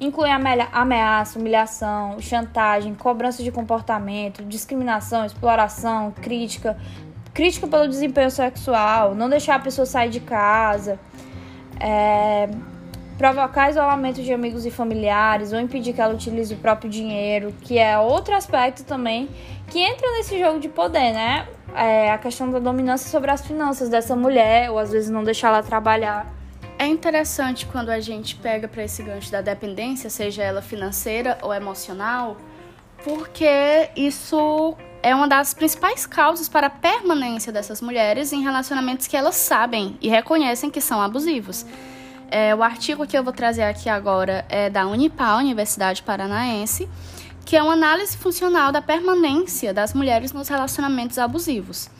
Inclui 0.00 0.30
ameaça, 0.30 1.38
humilhação, 1.38 2.20
chantagem, 2.20 2.94
cobrança 2.94 3.42
de 3.42 3.52
comportamento, 3.52 4.42
discriminação, 4.44 5.24
exploração, 5.24 6.10
crítica, 6.10 6.76
crítica 7.34 7.66
pelo 7.66 7.86
desempenho 7.86 8.30
sexual, 8.30 9.14
não 9.14 9.28
deixar 9.28 9.56
a 9.56 9.58
pessoa 9.58 9.86
sair 9.86 10.08
de 10.08 10.20
casa, 10.20 10.98
é, 11.80 12.48
provocar 13.18 13.70
isolamento 13.70 14.22
de 14.22 14.32
amigos 14.32 14.64
e 14.64 14.70
familiares 14.70 15.52
ou 15.52 15.60
impedir 15.60 15.92
que 15.92 16.00
ela 16.00 16.14
utilize 16.14 16.54
o 16.54 16.56
próprio 16.56 16.90
dinheiro, 16.90 17.52
que 17.62 17.78
é 17.78 17.98
outro 17.98 18.34
aspecto 18.34 18.84
também 18.84 19.28
que 19.68 19.78
entra 19.78 20.10
nesse 20.12 20.38
jogo 20.38 20.58
de 20.58 20.68
poder, 20.68 21.12
né? 21.12 21.48
É 21.74 22.10
a 22.10 22.18
questão 22.18 22.50
da 22.50 22.58
dominância 22.58 23.08
sobre 23.08 23.30
as 23.30 23.46
finanças 23.46 23.88
dessa 23.88 24.16
mulher, 24.16 24.70
ou 24.70 24.78
às 24.78 24.90
vezes 24.90 25.08
não 25.08 25.22
deixar 25.22 25.48
ela 25.48 25.62
trabalhar. 25.62 26.26
É 26.78 26.86
interessante 26.86 27.66
quando 27.66 27.90
a 27.90 28.00
gente 28.00 28.34
pega 28.36 28.66
para 28.66 28.82
esse 28.82 29.02
gancho 29.02 29.30
da 29.30 29.40
dependência, 29.40 30.10
seja 30.10 30.42
ela 30.42 30.62
financeira 30.62 31.38
ou 31.42 31.54
emocional, 31.54 32.38
porque 33.04 33.90
isso 33.94 34.76
é 35.02 35.14
uma 35.14 35.26
das 35.26 35.54
principais 35.54 36.06
causas 36.06 36.48
para 36.48 36.66
a 36.66 36.70
permanência 36.70 37.52
dessas 37.52 37.80
mulheres 37.80 38.32
em 38.32 38.42
relacionamentos 38.42 39.06
que 39.06 39.16
elas 39.16 39.36
sabem 39.36 39.96
e 40.00 40.08
reconhecem 40.08 40.70
que 40.70 40.80
são 40.80 41.00
abusivos. 41.00 41.64
É, 42.30 42.54
o 42.54 42.62
artigo 42.62 43.06
que 43.06 43.16
eu 43.16 43.24
vou 43.24 43.32
trazer 43.32 43.62
aqui 43.62 43.88
agora 43.88 44.44
é 44.48 44.70
da 44.70 44.86
Unipal, 44.86 45.38
Universidade 45.38 46.02
Paranaense, 46.02 46.88
que 47.44 47.56
é 47.56 47.62
uma 47.62 47.72
análise 47.72 48.16
funcional 48.16 48.70
da 48.70 48.80
permanência 48.80 49.74
das 49.74 49.94
mulheres 49.94 50.32
nos 50.32 50.48
relacionamentos 50.48 51.18
abusivos. 51.18 51.90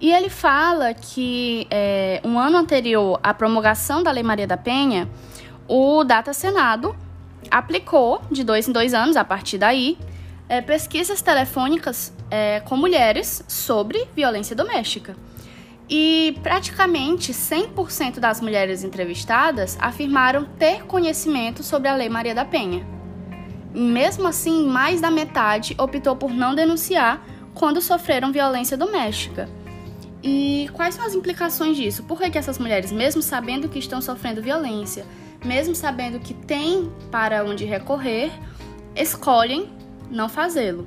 E 0.00 0.10
ele 0.10 0.30
fala 0.30 0.94
que 0.94 1.66
é, 1.70 2.20
um 2.24 2.38
ano 2.38 2.56
anterior 2.56 3.20
à 3.22 3.34
promulgação 3.34 4.02
da 4.02 4.10
Lei 4.10 4.22
Maria 4.22 4.46
da 4.46 4.56
Penha, 4.56 5.08
o 5.68 6.02
Data 6.02 6.32
Senado 6.32 6.96
aplicou, 7.50 8.22
de 8.30 8.42
dois 8.42 8.66
em 8.66 8.72
dois 8.72 8.94
anos, 8.94 9.16
a 9.16 9.24
partir 9.24 9.58
daí, 9.58 9.98
é, 10.48 10.60
pesquisas 10.60 11.22
telefônicas 11.22 12.12
é, 12.30 12.60
com 12.60 12.76
mulheres 12.76 13.44
sobre 13.48 14.06
violência 14.14 14.54
doméstica. 14.54 15.16
E 15.88 16.38
praticamente 16.42 17.32
100% 17.32 18.20
das 18.20 18.40
mulheres 18.40 18.84
entrevistadas 18.84 19.76
afirmaram 19.80 20.44
ter 20.44 20.84
conhecimento 20.84 21.64
sobre 21.64 21.88
a 21.88 21.96
Lei 21.96 22.08
Maria 22.08 22.34
da 22.34 22.44
Penha. 22.44 22.86
Mesmo 23.74 24.28
assim, 24.28 24.66
mais 24.66 25.00
da 25.00 25.10
metade 25.10 25.74
optou 25.78 26.14
por 26.14 26.32
não 26.32 26.54
denunciar 26.54 27.24
quando 27.54 27.80
sofreram 27.80 28.30
violência 28.30 28.76
doméstica. 28.76 29.48
E 30.22 30.68
quais 30.74 30.94
são 30.94 31.04
as 31.04 31.14
implicações 31.14 31.76
disso? 31.76 32.04
Por 32.04 32.20
que, 32.20 32.30
que 32.30 32.38
essas 32.38 32.58
mulheres, 32.58 32.92
mesmo 32.92 33.22
sabendo 33.22 33.68
que 33.68 33.78
estão 33.78 34.00
sofrendo 34.00 34.42
violência, 34.42 35.04
mesmo 35.44 35.74
sabendo 35.74 36.20
que 36.20 36.34
têm 36.34 36.92
para 37.10 37.44
onde 37.44 37.64
recorrer, 37.64 38.30
escolhem 38.94 39.68
não 40.10 40.28
fazê-lo? 40.28 40.86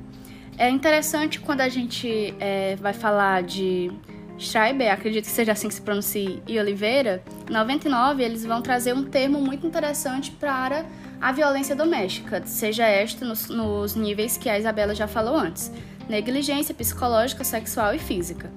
É 0.58 0.70
interessante 0.70 1.40
quando 1.40 1.62
a 1.62 1.70
gente 1.70 2.34
é, 2.40 2.76
vai 2.76 2.94
falar 2.94 3.44
de 3.44 3.92
Schreiber, 4.38 4.92
acredito 4.92 5.26
que 5.26 5.32
seja 5.32 5.52
assim 5.52 5.68
que 5.68 5.74
se 5.74 5.82
pronuncia, 5.82 6.42
e 6.48 6.60
Oliveira, 6.60 7.24
99, 7.50 8.24
eles 8.24 8.46
vão 8.46 8.62
trazer 8.62 8.94
um 8.94 9.04
termo 9.04 9.40
muito 9.40 9.66
interessante 9.66 10.32
para 10.32 10.86
a 11.22 11.32
violência 11.32 11.76
doméstica, 11.76 12.42
seja 12.46 12.86
esta 12.86 13.26
nos, 13.26 13.50
nos 13.50 13.96
níveis 13.96 14.38
que 14.38 14.50
a 14.50 14.58
Isabela 14.58 14.94
já 14.94 15.08
falou 15.08 15.36
antes: 15.36 15.72
negligência 16.10 16.74
psicológica, 16.74 17.44
sexual 17.44 17.96
e 17.96 18.00
física. 18.00 18.52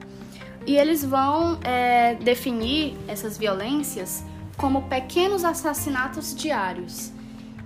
E 0.67 0.77
eles 0.77 1.05
vão 1.05 1.61
é, 1.63 2.17
definir 2.17 2.97
essas 3.07 3.39
violências 3.39 4.25
como 4.57 4.89
pequenos 4.89 5.45
assassinatos 5.45 6.35
diários. 6.35 7.13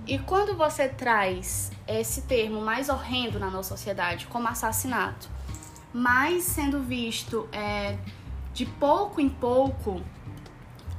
E 0.07 0.17
quando 0.17 0.55
você 0.55 0.89
traz 0.89 1.71
esse 1.87 2.23
termo 2.23 2.61
mais 2.61 2.89
horrendo 2.89 3.39
na 3.39 3.49
nossa 3.49 3.69
sociedade, 3.69 4.25
como 4.27 4.47
assassinato, 4.47 5.29
mas 5.93 6.43
sendo 6.43 6.79
visto 6.79 7.47
é, 7.51 7.97
de 8.53 8.65
pouco 8.65 9.21
em 9.21 9.29
pouco 9.29 10.01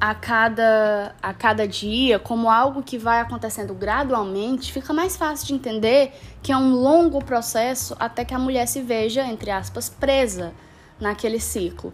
a 0.01 0.15
cada, 0.15 1.15
a 1.23 1.33
cada 1.33 1.67
dia, 1.67 2.19
como 2.19 2.51
algo 2.51 2.83
que 2.83 2.99
vai 2.99 3.21
acontecendo 3.21 3.75
gradualmente, 3.75 4.73
fica 4.73 4.93
mais 4.93 5.17
fácil 5.17 5.47
de 5.47 5.55
entender 5.55 6.13
que 6.43 6.51
é 6.51 6.57
um 6.57 6.75
longo 6.75 7.25
processo 7.25 7.97
até 7.99 8.25
que 8.25 8.35
a 8.35 8.39
mulher 8.39 8.67
se 8.67 8.83
veja, 8.83 9.25
entre 9.25 9.51
aspas, 9.51 9.89
presa 9.89 10.53
naquele 10.99 11.39
ciclo. 11.39 11.93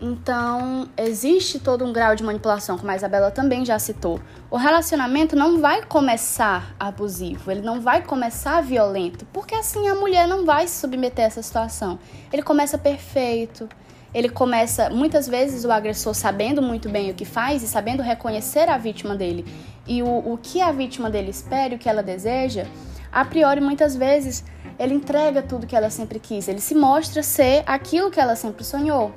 Então, 0.00 0.88
existe 0.96 1.58
todo 1.58 1.84
um 1.84 1.92
grau 1.92 2.16
de 2.16 2.24
manipulação, 2.24 2.76
como 2.76 2.90
a 2.90 2.96
Isabela 2.96 3.30
também 3.30 3.64
já 3.64 3.78
citou. 3.78 4.20
O 4.50 4.56
relacionamento 4.56 5.36
não 5.36 5.60
vai 5.60 5.82
começar 5.84 6.74
abusivo, 6.78 7.50
ele 7.50 7.60
não 7.60 7.80
vai 7.80 8.02
começar 8.02 8.60
violento, 8.60 9.24
porque 9.32 9.54
assim 9.54 9.88
a 9.88 9.94
mulher 9.94 10.26
não 10.26 10.44
vai 10.44 10.66
se 10.66 10.80
submeter 10.80 11.24
a 11.24 11.28
essa 11.28 11.42
situação. 11.42 11.98
Ele 12.32 12.42
começa 12.42 12.76
perfeito, 12.76 13.68
ele 14.12 14.28
começa, 14.28 14.90
muitas 14.90 15.28
vezes, 15.28 15.64
o 15.64 15.70
agressor 15.70 16.12
sabendo 16.12 16.60
muito 16.60 16.88
bem 16.88 17.10
o 17.10 17.14
que 17.14 17.24
faz 17.24 17.62
e 17.62 17.68
sabendo 17.68 18.02
reconhecer 18.02 18.68
a 18.68 18.76
vítima 18.76 19.14
dele 19.14 19.44
e 19.86 20.02
o, 20.02 20.32
o 20.32 20.38
que 20.42 20.60
a 20.60 20.72
vítima 20.72 21.08
dele 21.08 21.30
espera 21.30 21.74
o 21.74 21.78
que 21.78 21.88
ela 21.88 22.02
deseja, 22.02 22.66
a 23.12 23.24
priori, 23.24 23.60
muitas 23.60 23.94
vezes, 23.94 24.44
ele 24.76 24.92
entrega 24.92 25.40
tudo 25.40 25.68
que 25.68 25.76
ela 25.76 25.88
sempre 25.88 26.18
quis, 26.18 26.48
ele 26.48 26.60
se 26.60 26.74
mostra 26.74 27.22
ser 27.22 27.62
aquilo 27.64 28.10
que 28.10 28.18
ela 28.18 28.34
sempre 28.34 28.64
sonhou. 28.64 29.14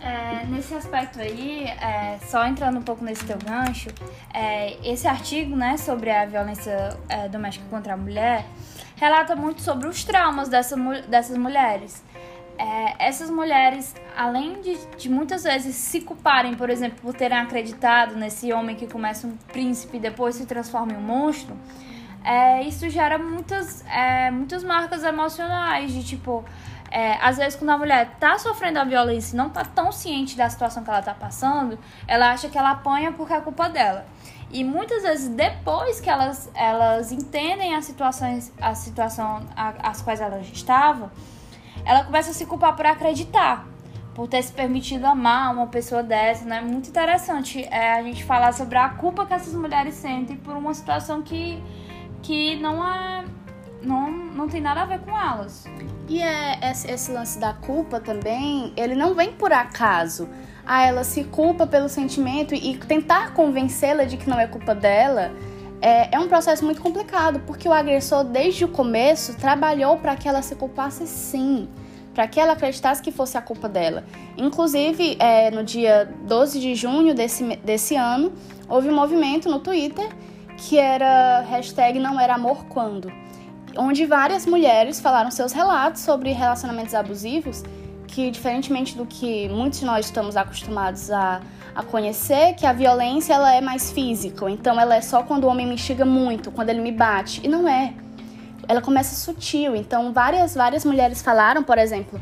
É, 0.00 0.46
nesse 0.46 0.74
aspecto 0.74 1.20
aí, 1.20 1.64
é, 1.64 2.18
só 2.26 2.46
entrando 2.46 2.78
um 2.78 2.82
pouco 2.82 3.04
nesse 3.04 3.24
teu 3.24 3.36
gancho, 3.38 3.90
é, 4.32 4.76
esse 4.88 5.08
artigo 5.08 5.56
né, 5.56 5.76
sobre 5.76 6.10
a 6.10 6.24
violência 6.24 6.96
é, 7.08 7.28
doméstica 7.28 7.66
contra 7.68 7.94
a 7.94 7.96
mulher 7.96 8.44
relata 8.94 9.34
muito 9.34 9.60
sobre 9.60 9.88
os 9.88 10.04
traumas 10.04 10.48
dessa, 10.48 10.76
dessas 11.08 11.36
mulheres. 11.36 12.04
É, 12.56 13.06
essas 13.06 13.30
mulheres, 13.30 13.94
além 14.16 14.60
de, 14.60 14.76
de, 14.96 15.08
muitas 15.08 15.44
vezes 15.44 15.74
se 15.76 16.00
culparem, 16.00 16.54
por 16.54 16.70
exemplo, 16.70 16.98
por 17.00 17.14
terem 17.14 17.38
acreditado 17.38 18.16
nesse 18.16 18.52
homem 18.52 18.76
que 18.76 18.86
começa 18.86 19.26
um 19.26 19.36
príncipe 19.52 19.96
e 19.96 20.00
depois 20.00 20.36
se 20.36 20.46
transforma 20.46 20.92
em 20.92 20.96
um 20.96 21.00
monstro, 21.00 21.56
é, 22.24 22.62
isso 22.62 22.88
gera 22.90 23.16
muitas, 23.16 23.84
muitas 24.32 24.64
marcas 24.64 25.04
emocionais 25.04 25.92
de 25.92 26.04
tipo 26.04 26.44
é, 26.90 27.18
às 27.20 27.36
vezes, 27.36 27.56
quando 27.56 27.70
a 27.70 27.78
mulher 27.78 28.16
tá 28.18 28.38
sofrendo 28.38 28.78
a 28.78 28.84
violência 28.84 29.34
e 29.34 29.36
não 29.36 29.50
tá 29.50 29.64
tão 29.64 29.92
ciente 29.92 30.36
da 30.36 30.48
situação 30.48 30.82
que 30.82 30.90
ela 30.90 31.02
tá 31.02 31.14
passando, 31.14 31.78
ela 32.06 32.30
acha 32.30 32.48
que 32.48 32.56
ela 32.56 32.70
apanha 32.70 33.12
porque 33.12 33.32
é 33.32 33.40
culpa 33.40 33.68
dela. 33.68 34.06
E 34.50 34.64
muitas 34.64 35.02
vezes, 35.02 35.28
depois 35.28 36.00
que 36.00 36.08
elas, 36.08 36.50
elas 36.54 37.12
entendem 37.12 37.74
as 37.74 37.84
situações, 37.84 38.52
a 38.60 38.74
situação 38.74 39.42
às 39.56 40.00
quais 40.00 40.20
ela 40.20 40.40
estava, 40.40 41.12
ela 41.84 42.04
começa 42.04 42.30
a 42.30 42.34
se 42.34 42.46
culpar 42.46 42.74
por 42.74 42.86
acreditar, 42.86 43.66
por 44.14 44.26
ter 44.26 44.42
se 44.42 44.52
permitido 44.52 45.04
amar 45.04 45.52
uma 45.52 45.66
pessoa 45.66 46.02
dessa, 46.02 46.46
né? 46.46 46.62
Muito 46.62 46.88
interessante 46.88 47.62
é, 47.70 47.92
a 47.92 48.02
gente 48.02 48.24
falar 48.24 48.52
sobre 48.52 48.78
a 48.78 48.88
culpa 48.88 49.26
que 49.26 49.34
essas 49.34 49.54
mulheres 49.54 49.94
sentem 49.94 50.36
por 50.36 50.56
uma 50.56 50.72
situação 50.72 51.20
que, 51.20 51.62
que 52.22 52.56
não 52.56 52.82
é 52.86 53.24
não, 53.82 54.10
não 54.10 54.48
tem 54.48 54.60
nada 54.60 54.82
a 54.82 54.86
ver 54.86 55.00
com 55.00 55.10
elas. 55.10 55.64
E 56.08 56.22
é, 56.22 56.58
esse, 56.70 56.90
esse 56.90 57.12
lance 57.12 57.38
da 57.38 57.52
culpa 57.52 58.00
também, 58.00 58.72
ele 58.76 58.94
não 58.94 59.14
vem 59.14 59.32
por 59.32 59.52
acaso. 59.52 60.28
Ah, 60.66 60.86
ela 60.86 61.04
se 61.04 61.24
culpa 61.24 61.66
pelo 61.66 61.88
sentimento 61.88 62.54
e 62.54 62.76
tentar 62.76 63.32
convencê-la 63.32 64.04
de 64.04 64.16
que 64.16 64.28
não 64.28 64.38
é 64.38 64.46
culpa 64.46 64.74
dela 64.74 65.32
é, 65.80 66.14
é 66.14 66.18
um 66.18 66.28
processo 66.28 66.64
muito 66.64 66.80
complicado, 66.80 67.40
porque 67.46 67.68
o 67.68 67.72
agressor, 67.72 68.24
desde 68.24 68.64
o 68.64 68.68
começo, 68.68 69.36
trabalhou 69.36 69.96
para 69.98 70.16
que 70.16 70.28
ela 70.28 70.42
se 70.42 70.54
culpasse 70.54 71.06
sim 71.06 71.68
para 72.18 72.26
que 72.26 72.40
ela 72.40 72.54
acreditasse 72.54 73.00
que 73.00 73.12
fosse 73.12 73.38
a 73.38 73.40
culpa 73.40 73.68
dela. 73.68 74.02
Inclusive, 74.36 75.16
é, 75.20 75.52
no 75.52 75.62
dia 75.62 76.12
12 76.22 76.58
de 76.58 76.74
junho 76.74 77.14
desse, 77.14 77.44
desse 77.58 77.94
ano, 77.94 78.32
houve 78.68 78.88
um 78.88 78.92
movimento 78.92 79.48
no 79.48 79.60
Twitter 79.60 80.08
que 80.56 80.76
era 80.76 81.42
hashtag 81.42 82.00
não 82.00 82.18
era 82.18 82.34
amor 82.34 82.64
quando 82.64 83.12
onde 83.76 84.06
várias 84.06 84.46
mulheres 84.46 85.00
falaram 85.00 85.30
seus 85.30 85.52
relatos 85.52 86.02
sobre 86.02 86.32
relacionamentos 86.32 86.94
abusivos, 86.94 87.62
que 88.06 88.30
diferentemente 88.30 88.96
do 88.96 89.06
que 89.06 89.48
muitos 89.48 89.80
de 89.80 89.86
nós 89.86 90.06
estamos 90.06 90.36
acostumados 90.36 91.10
a, 91.10 91.40
a 91.74 91.82
conhecer, 91.82 92.54
que 92.54 92.66
a 92.66 92.72
violência 92.72 93.34
ela 93.34 93.54
é 93.54 93.60
mais 93.60 93.92
física, 93.92 94.50
então 94.50 94.80
ela 94.80 94.96
é 94.96 95.00
só 95.00 95.22
quando 95.22 95.44
o 95.44 95.46
homem 95.48 95.66
me 95.66 95.74
instiga 95.74 96.04
muito, 96.04 96.50
quando 96.50 96.70
ele 96.70 96.80
me 96.80 96.92
bate, 96.92 97.40
e 97.44 97.48
não 97.48 97.68
é. 97.68 97.94
Ela 98.66 98.80
começa 98.80 99.14
sutil, 99.14 99.76
então 99.76 100.12
várias 100.12 100.54
várias 100.54 100.84
mulheres 100.84 101.22
falaram, 101.22 101.62
por 101.62 101.78
exemplo, 101.78 102.20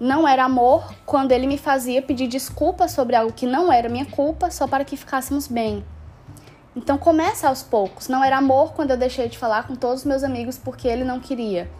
não 0.00 0.26
era 0.26 0.44
amor 0.44 0.92
quando 1.06 1.32
ele 1.32 1.46
me 1.46 1.58
fazia 1.58 2.02
pedir 2.02 2.26
desculpa 2.26 2.88
sobre 2.88 3.16
algo 3.16 3.32
que 3.32 3.46
não 3.46 3.72
era 3.72 3.88
minha 3.88 4.06
culpa, 4.06 4.50
só 4.50 4.66
para 4.66 4.84
que 4.84 4.96
ficássemos 4.96 5.46
bem. 5.46 5.84
Então 6.76 6.98
começa 6.98 7.48
aos 7.48 7.62
poucos. 7.62 8.08
Não 8.08 8.22
era 8.22 8.38
amor 8.38 8.72
quando 8.72 8.90
eu 8.90 8.96
deixei 8.96 9.28
de 9.28 9.38
falar 9.38 9.66
com 9.66 9.74
todos 9.76 10.00
os 10.00 10.04
meus 10.04 10.24
amigos 10.24 10.58
porque 10.58 10.88
ele 10.88 11.04
não 11.04 11.20
queria. 11.20 11.70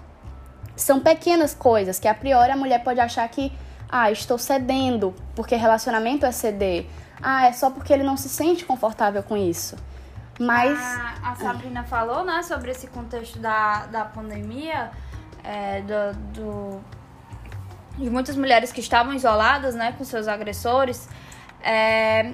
São 0.77 1.01
pequenas 1.01 1.55
coisas 1.55 1.99
que 1.99 2.09
a 2.09 2.15
priori 2.15 2.51
a 2.51 2.57
mulher 2.57 2.83
pode 2.83 3.01
achar 3.01 3.29
que, 3.29 3.53
ah, 3.89 4.11
estou 4.11 4.39
cedendo, 4.39 5.15
porque 5.35 5.55
relacionamento 5.57 6.27
é 6.27 6.33
ceder. 6.33 6.87
Ah, 7.23 7.47
é 7.47 7.53
só 7.53 7.71
porque 7.71 7.93
ele 7.93 8.03
não 8.03 8.17
se 8.17 8.29
sente 8.29 8.65
confortável 8.65 9.23
com 9.23 9.37
isso. 9.37 9.77
Mas. 10.39 10.79
A, 10.79 11.31
a 11.31 11.35
Sabrina 11.37 11.85
falou, 11.85 12.25
né, 12.25 12.43
sobre 12.43 12.71
esse 12.71 12.87
contexto 12.89 13.39
da, 13.39 13.87
da 13.87 14.05
pandemia, 14.05 14.91
é, 15.43 15.83
do, 15.83 16.19
do, 16.33 16.81
de 17.97 18.11
muitas 18.11 18.37
mulheres 18.37 18.73
que 18.73 18.81
estavam 18.81 19.13
isoladas, 19.13 19.75
né, 19.75 19.95
com 19.97 20.05
seus 20.05 20.27
agressores. 20.27 21.09
É, 21.63 22.33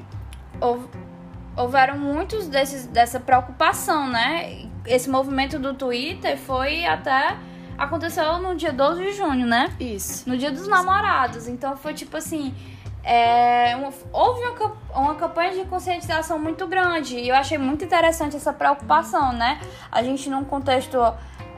houveram 1.62 1.98
muitos 1.98 2.46
desses, 2.46 2.86
dessa 2.86 3.20
preocupação, 3.20 4.08
né? 4.08 4.66
Esse 4.86 5.08
movimento 5.08 5.58
do 5.58 5.74
Twitter 5.74 6.36
foi 6.38 6.84
até 6.84 7.36
aconteceu 7.76 8.38
no 8.38 8.54
dia 8.54 8.72
12 8.72 9.02
de 9.02 9.12
junho, 9.12 9.46
né? 9.46 9.74
Isso. 9.80 10.28
No 10.28 10.36
dia 10.36 10.50
dos 10.50 10.68
namorados. 10.68 11.48
Então 11.48 11.76
foi 11.76 11.94
tipo 11.94 12.16
assim. 12.16 12.54
É, 13.02 13.74
uma, 13.76 13.90
houve 14.12 14.42
uma, 14.42 14.76
uma 14.94 15.14
campanha 15.14 15.52
de 15.52 15.64
conscientização 15.64 16.38
muito 16.38 16.66
grande 16.66 17.16
e 17.16 17.30
eu 17.30 17.34
achei 17.34 17.56
muito 17.56 17.82
interessante 17.82 18.36
essa 18.36 18.52
preocupação, 18.52 19.32
né? 19.32 19.58
A 19.90 20.02
gente 20.02 20.28
num 20.28 20.44
contexto 20.44 20.98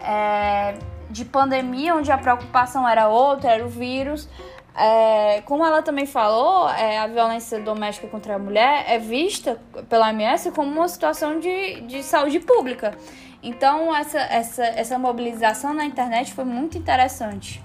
é, 0.01 0.77
de 1.11 1.25
pandemia, 1.25 1.97
onde 1.97 2.13
a 2.13 2.19
preocupação 2.19 2.89
era 2.89 3.09
outra, 3.09 3.51
era 3.51 3.67
o 3.67 3.69
vírus. 3.69 4.29
É, 4.75 5.43
como 5.43 5.65
ela 5.65 5.83
também 5.83 6.07
falou, 6.07 6.69
é, 6.71 6.99
a 6.99 7.07
violência 7.07 7.61
doméstica 7.61 8.09
contra 8.09 8.37
a 8.37 8.39
mulher 8.39 8.85
é 8.89 8.99
vista 8.99 9.61
pela 9.89 10.09
OMS 10.09 10.51
como 10.53 10.71
uma 10.71 10.89
situação 10.89 11.39
de, 11.39 11.83
de 11.83 12.03
saúde 12.03 12.41
pública. 12.41 12.97
Então, 13.43 13.95
essa, 13.95 14.19
essa, 14.19 14.65
essa 14.65 14.99
mobilização 14.99 15.75
na 15.75 15.85
internet 15.85 16.33
foi 16.33 16.45
muito 16.45 16.79
interessante. 16.79 17.63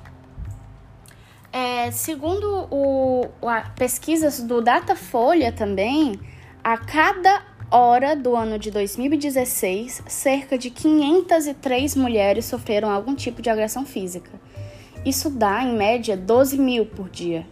É, 1.54 1.92
segundo 1.92 2.68
o, 2.70 3.26
pesquisas 3.76 4.42
do 4.42 4.62
Datafolha 4.62 5.52
também, 5.52 6.20
a 6.64 6.78
cada 6.78 7.42
hora 7.72 8.16
do 8.16 8.36
ano 8.36 8.60
de 8.60 8.70
2016, 8.72 10.04
cerca 10.08 10.58
de 10.58 10.70
503 10.70 11.96
mulheres 11.96 12.46
sofreram 12.46 12.90
algum 12.90 13.16
tipo 13.16 13.42
de 13.42 13.50
agressão 13.50 13.86
física. 13.86 14.32
Isso 15.08 15.30
dá, 15.30 15.64
em 15.64 15.74
média, 15.74 16.18
12 16.18 16.58
mil 16.58 16.86
por 16.86 17.10
dia. 17.10 17.48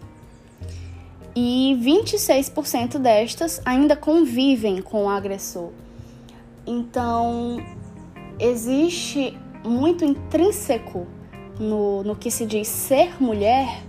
E 1.34 1.80
26% 1.82 2.98
destas 2.98 3.62
ainda 3.64 3.96
convivem 3.96 4.82
com 4.82 5.06
o 5.06 5.10
agressor. 5.10 5.72
Então, 6.68 7.66
existe 8.38 9.38
muito 9.64 10.04
intrínseco 10.04 11.08
no, 11.58 12.04
no 12.04 12.14
que 12.14 12.30
se 12.30 12.46
diz 12.46 12.68
ser 12.68 13.24
mulher 13.24 13.82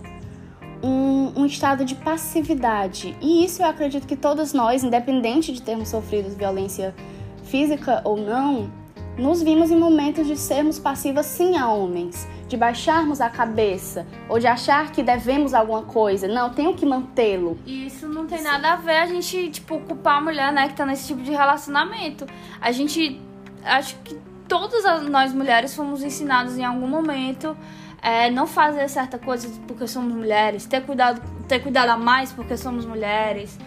um, 0.80 1.40
um, 1.40 1.44
estado 1.44 1.84
de 1.84 1.96
passividade. 1.96 3.16
E 3.20 3.44
isso 3.44 3.62
eu 3.62 3.66
acredito 3.66 4.06
que 4.06 4.14
todos 4.14 4.52
nós, 4.52 4.84
independente 4.84 5.52
de 5.52 5.60
termos 5.60 5.88
sofrido 5.88 6.30
violência 6.36 6.94
física 7.42 8.00
ou 8.04 8.16
não, 8.16 8.70
nos 9.18 9.42
vimos 9.42 9.70
em 9.70 9.78
momentos 9.78 10.26
de 10.26 10.36
sermos 10.36 10.78
passivas 10.78 11.26
sim 11.26 11.56
a 11.56 11.68
homens, 11.68 12.28
de 12.48 12.56
baixarmos 12.56 13.20
a 13.20 13.30
cabeça 13.30 14.06
ou 14.28 14.38
de 14.38 14.46
achar 14.46 14.92
que 14.92 15.02
devemos 15.02 15.54
alguma 15.54 15.82
coisa. 15.82 16.28
Não, 16.28 16.50
tenho 16.50 16.74
que 16.74 16.84
mantê-lo. 16.84 17.58
Isso 17.66 18.06
não 18.08 18.26
tem 18.26 18.42
nada 18.42 18.74
a 18.74 18.76
ver 18.76 18.98
a 18.98 19.06
gente, 19.06 19.50
tipo, 19.50 19.78
culpar 19.80 20.18
a 20.18 20.20
mulher, 20.20 20.52
né, 20.52 20.68
que 20.68 20.74
tá 20.74 20.84
nesse 20.84 21.06
tipo 21.06 21.22
de 21.22 21.30
relacionamento. 21.30 22.26
A 22.60 22.70
gente 22.72 23.20
acho 23.64 23.96
que 24.04 24.16
todas 24.46 24.84
nós 25.08 25.32
mulheres 25.32 25.74
fomos 25.74 26.02
ensinadas 26.02 26.56
em 26.58 26.64
algum 26.64 26.86
momento 26.86 27.56
é, 28.02 28.30
não 28.30 28.46
fazer 28.46 28.88
certa 28.88 29.18
coisa 29.18 29.48
porque 29.66 29.86
somos 29.88 30.14
mulheres, 30.14 30.66
ter 30.66 30.82
cuidado, 30.82 31.20
ter 31.48 31.60
cuidado 31.60 31.90
a 31.90 31.96
mais 31.96 32.32
porque 32.32 32.56
somos 32.56 32.84
mulheres. 32.84 33.58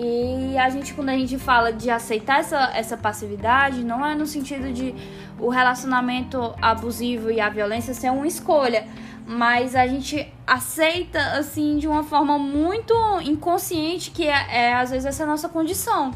E 0.00 0.56
a 0.56 0.70
gente, 0.70 0.94
quando 0.94 1.08
a 1.08 1.18
gente 1.18 1.36
fala 1.36 1.72
de 1.72 1.90
aceitar 1.90 2.38
essa, 2.38 2.70
essa 2.72 2.96
passividade, 2.96 3.82
não 3.82 4.06
é 4.06 4.14
no 4.14 4.26
sentido 4.26 4.72
de 4.72 4.94
o 5.40 5.48
relacionamento 5.48 6.54
abusivo 6.62 7.32
e 7.32 7.40
a 7.40 7.48
violência 7.48 7.92
ser 7.92 8.10
uma 8.10 8.26
escolha, 8.26 8.86
mas 9.26 9.74
a 9.74 9.88
gente 9.88 10.32
aceita, 10.46 11.20
assim, 11.32 11.78
de 11.78 11.88
uma 11.88 12.04
forma 12.04 12.38
muito 12.38 12.94
inconsciente, 13.22 14.12
que 14.12 14.28
é, 14.28 14.68
é 14.68 14.74
às 14.74 14.90
vezes 14.90 15.04
essa 15.04 15.26
nossa 15.26 15.48
condição 15.48 16.12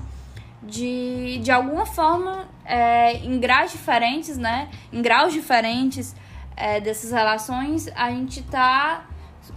de, 0.63 1.39
de 1.39 1.51
alguma 1.51 1.85
forma, 1.85 2.49
é, 2.65 3.17
em 3.17 3.41
graus 3.41 3.73
diferentes, 3.73 4.39
né? 4.39 4.69
Em 4.93 5.03
graus 5.03 5.33
diferentes 5.33 6.15
é, 6.57 6.81
dessas 6.81 7.11
relações, 7.11 7.89
a 7.97 8.11
gente 8.11 8.43
tá 8.45 9.07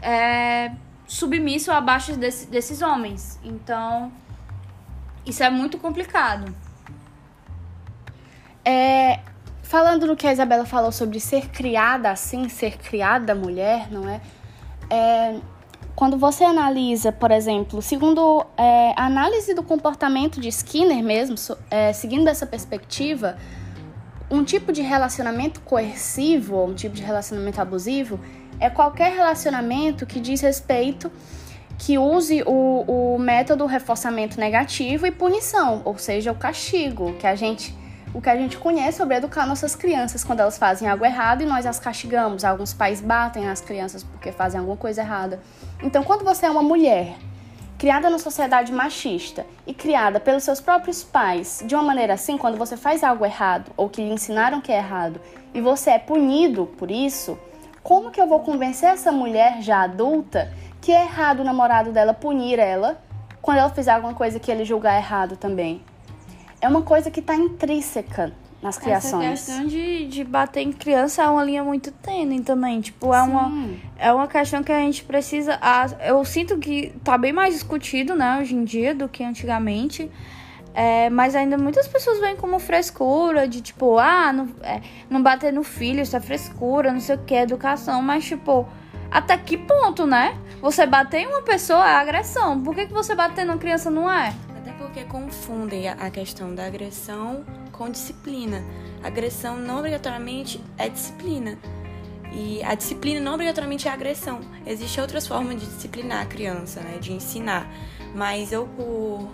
é, 0.02 0.72
submisso 1.08 1.72
abaixo 1.72 2.16
desse, 2.16 2.48
desses 2.48 2.82
homens. 2.82 3.40
Então, 3.44 4.12
isso 5.26 5.44
é 5.44 5.50
muito 5.50 5.78
complicado. 5.78 6.54
É, 8.64 9.20
falando 9.62 10.08
no 10.08 10.16
que 10.16 10.26
a 10.28 10.34
Isabela 10.34 10.66
falou 10.66 10.92
sobre 10.92 11.20
ser 11.20 11.50
criada 11.50 12.10
assim, 12.10 12.50
ser 12.50 12.78
criada 12.78 13.36
mulher, 13.36 13.92
não 13.92 14.10
é? 14.10 14.22
é 14.90 15.40
quando 15.96 16.18
você 16.18 16.44
analisa, 16.44 17.12
por 17.12 17.32
exemplo, 17.32 17.82
segundo 17.82 18.46
é, 18.58 18.94
a 18.98 19.06
análise 19.06 19.54
do 19.54 19.64
comportamento 19.64 20.42
de 20.42 20.50
Skinner 20.50 21.02
mesmo, 21.02 21.36
é, 21.72 21.94
seguindo 21.94 22.28
essa 22.28 22.46
perspectiva, 22.46 23.38
um 24.30 24.44
tipo 24.44 24.74
de 24.74 24.82
relacionamento 24.82 25.62
coercivo 25.62 26.66
um 26.66 26.74
tipo 26.74 26.96
de 26.96 27.02
relacionamento 27.02 27.62
abusivo 27.62 28.20
é 28.60 28.70
qualquer 28.70 29.14
relacionamento 29.14 30.06
que 30.06 30.20
diz 30.20 30.42
respeito 30.42 31.12
que 31.78 31.98
use 31.98 32.42
o, 32.46 33.16
o 33.16 33.20
método 33.20 33.66
reforçamento 33.66 34.40
negativo 34.40 35.06
e 35.06 35.12
punição, 35.12 35.82
ou 35.84 35.98
seja, 35.98 36.32
o 36.32 36.36
castigo, 36.36 37.14
que 37.14 37.28
a 37.28 37.36
gente 37.36 37.76
o 38.14 38.22
que 38.22 38.30
a 38.30 38.36
gente 38.38 38.58
conhece 38.58 39.00
sobre 39.00 39.18
educar 39.18 39.46
nossas 39.46 39.76
crianças 39.76 40.24
quando 40.24 40.40
elas 40.40 40.58
fazem 40.58 40.88
algo 40.88 41.04
errado 41.04 41.44
e 41.44 41.46
nós 41.46 41.66
as 41.66 41.78
castigamos. 41.78 42.46
Alguns 42.46 42.74
pais 42.74 43.02
batem 43.02 43.50
as 43.50 43.60
crianças 43.60 44.04
porque 44.04 44.32
fazem 44.32 44.58
alguma 44.58 44.78
coisa 44.78 45.02
errada. 45.02 45.42
Então, 45.84 46.02
quando 46.02 46.24
você 46.24 46.46
é 46.46 46.50
uma 46.50 46.64
mulher 46.64 47.18
criada 47.78 48.10
numa 48.10 48.18
sociedade 48.18 48.72
machista 48.72 49.46
e 49.68 49.74
criada 49.74 50.18
pelos 50.18 50.44
seus 50.44 50.62
próprios 50.62 51.04
pais 51.04 51.62
de 51.66 51.76
uma 51.76 51.84
maneira 51.84 52.14
assim, 52.14 52.38
quando 52.38 52.58
você 52.58 52.78
faz 52.78 53.04
algo 53.04 53.26
errado 53.26 53.70
ou 53.76 53.90
que 53.90 54.02
lhe 54.02 54.14
ensinaram 54.14 54.62
que 54.62 54.72
é 54.72 54.78
errado 54.78 55.20
e 55.54 55.60
você 55.60 55.90
é 55.90 56.00
punido 56.00 56.68
por 56.78 56.90
isso, 56.90 57.38
como 57.86 58.12
que 58.12 58.20
eu 58.20 58.28
vou 58.28 58.42
convencer 58.42 58.90
essa 58.90 59.12
mulher 59.12 59.62
já 59.62 59.84
adulta 59.84 60.52
que 60.82 60.92
é 60.92 61.04
errado 61.04 61.40
o 61.40 61.44
namorado 61.44 61.92
dela 61.92 62.14
punir 62.14 62.60
ela 62.60 63.02
quando 63.42 63.60
ela 63.60 63.70
fizer 63.70 63.92
alguma 63.92 64.14
coisa 64.14 64.40
que 64.40 64.52
ele 64.52 64.66
julgar 64.66 64.98
errado 64.98 65.38
também? 65.38 65.82
é 66.66 66.68
uma 66.68 66.82
coisa 66.82 67.12
que 67.12 67.20
está 67.20 67.36
intrínseca 67.36 68.34
nas 68.62 68.78
criações. 68.78 69.24
Essa 69.24 69.52
questão 69.52 69.68
de, 69.68 70.08
de 70.08 70.24
bater 70.24 70.62
em 70.62 70.72
criança 70.72 71.22
é 71.22 71.30
uma 71.30 71.44
linha 71.44 71.64
muito 71.64 71.92
tênue 71.92 72.42
também. 72.42 72.82
Tipo, 72.82 73.14
é 73.14 73.22
uma, 73.22 73.52
é 73.98 74.12
uma 74.12 74.28
questão 74.28 74.64
que 74.64 74.72
a 74.72 74.80
gente 74.80 75.04
precisa. 75.04 75.60
eu 76.04 76.24
sinto 76.26 76.58
que 76.58 76.92
tá 77.04 77.18
bem 77.18 77.32
mais 77.32 77.54
discutido, 77.54 78.16
né, 78.16 78.40
hoje 78.42 78.56
em 78.56 78.64
dia, 78.64 78.96
do 78.96 79.08
que 79.08 79.24
antigamente. 79.24 80.10
É, 80.76 81.10
mas 81.10 81.36
ainda 81.36 81.58
muitas 81.58 81.88
pessoas 81.88 82.20
veem 82.20 82.36
como 82.36 82.60
frescura, 82.60 83.48
de 83.48 83.62
tipo, 83.62 83.98
ah, 83.98 84.34
não, 84.34 84.50
é, 84.62 84.82
não 85.10 85.24
bater 85.24 85.54
no 85.54 85.64
filho, 85.64 86.02
isso 86.02 86.18
é 86.18 86.20
frescura, 86.20 86.92
não 86.92 87.00
sei 87.00 87.16
o 87.16 87.20
que, 87.20 87.34
educação. 87.34 88.02
Mas, 88.02 88.26
tipo, 88.26 88.68
até 89.10 89.38
que 89.38 89.58
ponto, 89.58 90.06
né? 90.06 90.38
Você 90.62 90.86
bater 90.86 91.20
em 91.20 91.28
uma 91.28 91.42
pessoa 91.44 91.90
é 91.90 91.96
agressão. 91.96 92.62
Por 92.62 92.76
que, 92.76 92.88
que 92.88 92.94
você 92.94 93.16
bater 93.16 93.46
numa 93.46 93.58
criança 93.58 93.90
não 93.90 94.12
é? 94.12 94.34
porque 94.78 95.04
confundem 95.06 95.90
a 95.90 96.10
questão 96.10 96.54
da 96.54 96.66
agressão 96.66 97.44
com 97.72 97.90
disciplina. 97.90 98.64
Agressão 99.04 99.58
não 99.58 99.80
obrigatoriamente 99.80 100.62
é 100.78 100.88
disciplina. 100.88 101.58
E 102.32 102.64
a 102.64 102.76
disciplina 102.76 103.20
não 103.20 103.34
obrigatoriamente 103.34 103.88
é 103.88 103.92
agressão. 103.92 104.42
Existem 104.66 105.02
outras 105.02 105.28
formas 105.28 105.60
de 105.60 105.66
disciplinar 105.66 106.24
a 106.24 106.26
criança, 106.26 106.82
né? 106.82 106.98
De 107.00 107.14
ensinar. 107.14 107.68
Mas 108.14 108.52
eu, 108.52 108.68
por, 108.68 109.30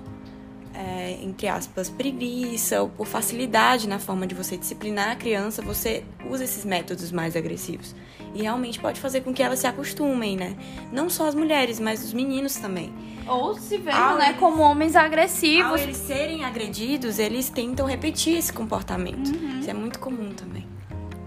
é, 0.82 1.20
entre 1.22 1.48
aspas, 1.48 1.89
preguiça 1.89 2.82
ou 2.82 2.89
por 2.89 3.06
facilidade 3.06 3.88
na 3.88 4.00
forma 4.00 4.26
de 4.26 4.34
você 4.34 4.58
disciplinar 4.58 5.12
a 5.12 5.15
criança, 5.15 5.62
você 5.62 6.04
usa 6.28 6.44
esses 6.44 6.65
métodos 6.65 7.12
mais 7.12 7.36
agressivos. 7.36 7.96
E 8.34 8.41
realmente 8.41 8.80
pode 8.80 9.00
fazer 9.00 9.22
com 9.22 9.34
que 9.34 9.44
elas 9.44 9.60
se 9.60 9.67
acostumem, 9.67 10.36
né? 10.38 10.56
Não 10.91 11.10
só 11.10 11.28
as 11.28 11.36
mulheres, 11.36 11.80
mas 11.80 12.04
os 12.04 12.13
meninos 12.13 12.56
também. 12.56 12.91
Ou 13.28 13.54
se 13.56 13.78
veem, 13.78 13.96
né, 14.17 14.28
eles, 14.30 14.39
como 14.39 14.63
homens 14.63 14.96
agressivos. 14.96 15.72
Ao 15.72 15.78
eles 15.78 15.98
serem 15.98 16.44
agredidos, 16.44 17.20
eles 17.20 17.50
tentam 17.50 17.86
repetir 17.86 18.38
esse 18.38 18.52
comportamento. 18.52 19.30
Uhum. 19.30 19.60
Isso 19.60 19.70
é 19.70 19.74
muito 19.74 20.00
comum 20.00 20.32
também. 20.32 20.65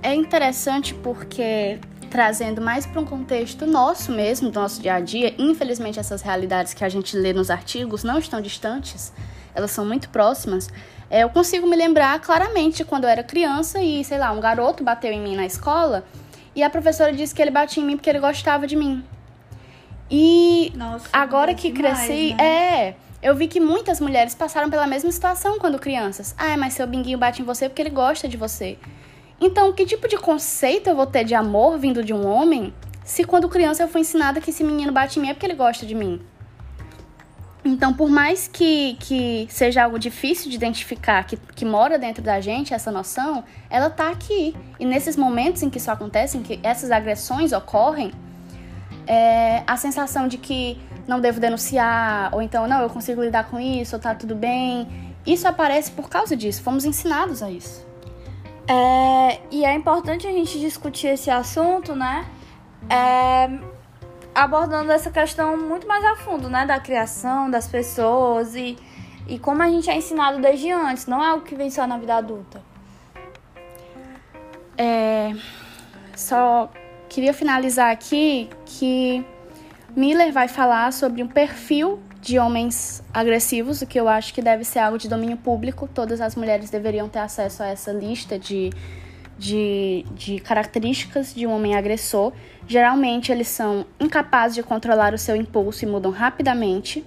É 0.03 0.15
interessante 0.15 0.95
porque 0.95 1.79
trazendo 2.11 2.61
mais 2.61 2.87
para 2.87 3.01
um 3.01 3.05
contexto 3.05 3.67
nosso 3.67 4.13
mesmo, 4.13 4.51
do 4.51 4.61
nosso 4.61 4.81
dia 4.81 4.95
a 4.95 5.01
dia. 5.01 5.35
Infelizmente, 5.39 5.99
essas 5.99 6.23
realidades 6.23 6.73
que 6.73 6.85
a 6.85 6.89
gente 6.89 7.17
lê 7.17 7.33
nos 7.33 7.51
artigos 7.51 8.05
não 8.05 8.19
estão 8.19 8.41
distantes, 8.41 9.13
elas 9.55 9.71
são 9.71 9.85
muito 9.85 10.09
próximas. 10.09 10.69
É, 11.09 11.23
eu 11.23 11.31
consigo 11.31 11.67
me 11.67 11.77
lembrar 11.77 12.19
claramente 12.21 12.85
quando 12.85 13.05
eu 13.05 13.11
era 13.11 13.23
criança 13.23 13.81
e, 13.81 14.05
sei 14.05 14.19
lá, 14.19 14.33
um 14.33 14.41
garoto 14.41 14.83
bateu 14.83 15.13
em 15.13 15.21
mim 15.21 15.37
na 15.37 15.47
escola 15.47 16.05
e 16.55 16.63
a 16.63 16.71
professora 16.71 17.13
disse 17.13 17.35
que 17.35 17.43
ele 17.43 17.51
batia 17.51 17.83
em 17.83 17.87
mim 17.87 17.97
porque 17.97 18.11
ele 18.11 18.21
gostava 18.21 18.67
de 18.67 18.77
mim. 18.77 19.05
E 20.11 20.73
Nossa, 20.75 21.09
agora 21.13 21.55
que 21.55 21.71
demais, 21.71 22.07
cresci, 22.07 22.35
né? 22.35 22.45
é, 22.45 22.95
eu 23.23 23.35
vi 23.35 23.49
que 23.49 23.59
muitas 23.59 24.01
mulheres 24.01 24.35
passaram 24.35 24.69
pela 24.69 24.87
mesma 24.87 25.11
situação 25.11 25.59
quando 25.59 25.79
crianças. 25.79 26.35
Ah, 26.37 26.57
mas 26.57 26.75
seu 26.75 26.87
binguinho 26.87 27.19
bate 27.19 27.43
em 27.43 27.45
você 27.45 27.69
porque 27.69 27.83
ele 27.83 27.91
gosta 27.91 28.29
de 28.29 28.37
você. 28.37 28.79
Então, 29.41 29.73
que 29.73 29.85
tipo 29.85 30.07
de 30.07 30.17
conceito 30.17 30.89
eu 30.89 30.95
vou 30.95 31.07
ter 31.07 31.25
de 31.25 31.35
amor 31.35 31.79
vindo 31.79 32.05
de 32.05 32.13
um 32.13 32.27
homem 32.27 32.73
se 33.05 33.25
quando 33.25 33.49
criança 33.49 33.83
eu 33.83 33.89
fui 33.89 34.01
ensinada 34.01 34.41
que 34.41 34.51
esse 34.51 34.65
menino 34.65 34.93
bate 34.93 35.19
em 35.19 35.23
mim 35.23 35.29
é 35.29 35.35
porque 35.35 35.47
ele 35.47 35.55
gosta 35.55 35.85
de 35.85 35.95
mim? 35.95 36.21
Então, 37.65 37.95
por 37.95 38.11
mais 38.11 38.47
que, 38.47 38.95
que 39.01 39.47
seja 39.49 39.85
algo 39.85 39.99
difícil 39.99 40.51
de 40.51 40.57
identificar, 40.57 41.25
que, 41.25 41.37
que 41.37 41.65
mora 41.65 41.99
dentro 41.99 42.23
da 42.23 42.39
gente, 42.39 42.75
essa 42.75 42.93
noção, 42.93 43.43
ela 43.71 43.89
tá 43.89 44.11
aqui. 44.11 44.55
E 44.79 44.85
nesses 44.85 45.17
momentos 45.17 45.63
em 45.63 45.71
que 45.71 45.79
isso 45.79 45.91
acontece, 45.91 46.37
em 46.37 46.43
que 46.43 46.61
essas 46.63 46.91
agressões 46.91 47.53
ocorrem, 47.53 48.13
é, 49.07 49.63
a 49.67 49.77
sensação 49.79 50.29
de 50.29 50.37
que 50.37 50.79
não 51.09 51.21
devo 51.21 51.41
denunciar, 51.41 52.35
ou 52.35 52.43
então, 52.43 52.69
não, 52.69 52.83
eu 52.83 52.91
consigo 52.91 53.23
lidar 53.23 53.45
com 53.45 53.59
isso, 53.59 53.97
ou 53.97 54.01
tá 54.01 54.15
tudo 54.15 54.35
bem, 54.35 54.87
isso 55.27 55.49
aparece 55.49 55.91
por 55.91 56.11
causa 56.11 56.37
disso. 56.37 56.63
Fomos 56.63 56.85
ensinados 56.85 57.43
a 57.43 57.51
isso. 57.51 57.85
É, 58.69 59.41
e 59.51 59.65
é 59.65 59.75
importante 59.75 60.27
a 60.27 60.31
gente 60.31 60.61
discutir 60.61 61.09
esse 61.09 61.31
assunto, 61.31 61.95
né? 61.95 62.27
É, 62.91 63.74
abordando 64.35 64.91
essa 64.91 65.11
questão 65.11 65.57
muito 65.57 65.87
mais 65.87 66.05
a 66.05 66.17
fundo, 66.17 66.51
né? 66.51 66.67
Da 66.67 66.81
criação 66.81 67.51
das 67.51 67.69
pessoas 67.69 68.55
e, 68.55 68.77
e 69.29 69.39
como 69.39 69.63
a 69.63 69.69
gente 69.69 69.89
é 69.89 69.97
ensinado 69.97 70.41
desde 70.41 70.71
antes, 70.71 71.07
não 71.07 71.23
é 71.23 71.29
algo 71.29 71.45
que 71.45 71.55
vem 71.55 71.71
só 71.71 71.87
na 71.87 71.97
vida 71.97 72.17
adulta. 72.17 72.61
É, 74.77 75.33
só 76.17 76.71
queria 77.09 77.33
finalizar 77.33 77.93
aqui 77.93 78.51
que 78.67 79.25
Miller 79.95 80.33
vai 80.33 80.49
falar 80.49 80.93
sobre 80.93 81.23
um 81.23 81.29
perfil 81.29 82.01
de 82.21 82.39
homens 82.39 83.05
agressivos, 83.13 83.83
o 83.83 83.87
que 83.87 84.01
eu 84.01 84.09
acho 84.09 84.33
que 84.33 84.41
deve 84.43 84.65
ser 84.65 84.81
algo 84.81 84.99
de 84.99 85.09
domínio 85.09 85.37
público. 85.37 85.87
Todas 85.87 86.21
as 86.21 86.35
mulheres 86.35 86.71
deveriam 86.71 87.09
ter 87.09 87.21
acesso 87.21 87.63
a 87.63 87.67
essa 87.67 87.93
lista 87.93 88.39
de, 88.39 88.71
de, 89.39 90.05
de 90.15 90.39
características 90.39 91.35
de 91.35 91.47
um 91.47 91.53
homem 91.53 91.75
agressor. 91.75 92.33
Geralmente, 92.67 93.33
eles 93.33 93.49
são 93.49 93.85
incapazes 94.01 94.55
de 94.55 94.63
controlar 94.63 95.13
o 95.13 95.19
seu 95.19 95.37
impulso 95.37 95.85
e 95.85 95.89
mudam 95.89 96.11
rapidamente. 96.11 97.05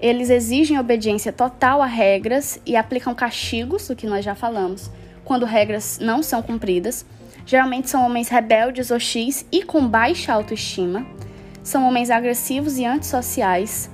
Eles 0.00 0.30
exigem 0.30 0.78
obediência 0.78 1.32
total 1.32 1.82
a 1.82 1.86
regras 1.86 2.60
e 2.64 2.76
aplicam 2.76 3.14
castigos, 3.14 3.90
o 3.90 3.96
que 3.96 4.06
nós 4.06 4.24
já 4.24 4.34
falamos, 4.34 4.90
quando 5.24 5.44
regras 5.44 5.98
não 6.00 6.22
são 6.22 6.40
cumpridas. 6.40 7.04
Geralmente 7.44 7.90
são 7.90 8.04
homens 8.06 8.28
rebeldes, 8.28 8.90
hostis 8.90 9.44
e 9.50 9.62
com 9.62 9.86
baixa 9.86 10.32
autoestima. 10.32 11.06
São 11.62 11.86
homens 11.86 12.10
agressivos 12.10 12.78
e 12.78 12.84
antissociais. 12.84 13.90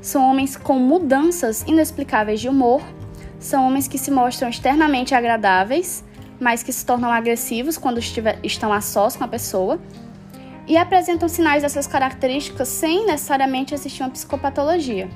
São 0.00 0.28
homens 0.28 0.56
com 0.56 0.78
mudanças 0.78 1.62
inexplicáveis 1.62 2.40
de 2.40 2.48
humor. 2.48 2.82
São 3.38 3.66
homens 3.66 3.86
que 3.86 3.98
se 3.98 4.10
mostram 4.10 4.48
externamente 4.48 5.14
agradáveis, 5.14 6.04
mas 6.40 6.62
que 6.62 6.72
se 6.72 6.84
tornam 6.84 7.10
agressivos 7.10 7.76
quando 7.76 7.98
estiver, 7.98 8.38
estão 8.42 8.72
a 8.72 8.80
sós 8.80 9.16
com 9.16 9.24
a 9.24 9.28
pessoa. 9.28 9.78
E 10.66 10.76
apresentam 10.76 11.28
sinais 11.28 11.62
dessas 11.62 11.86
características 11.86 12.66
sem 12.68 13.06
necessariamente 13.06 13.72
existir 13.72 14.02
uma 14.02 14.10
psicopatologia. 14.10 15.08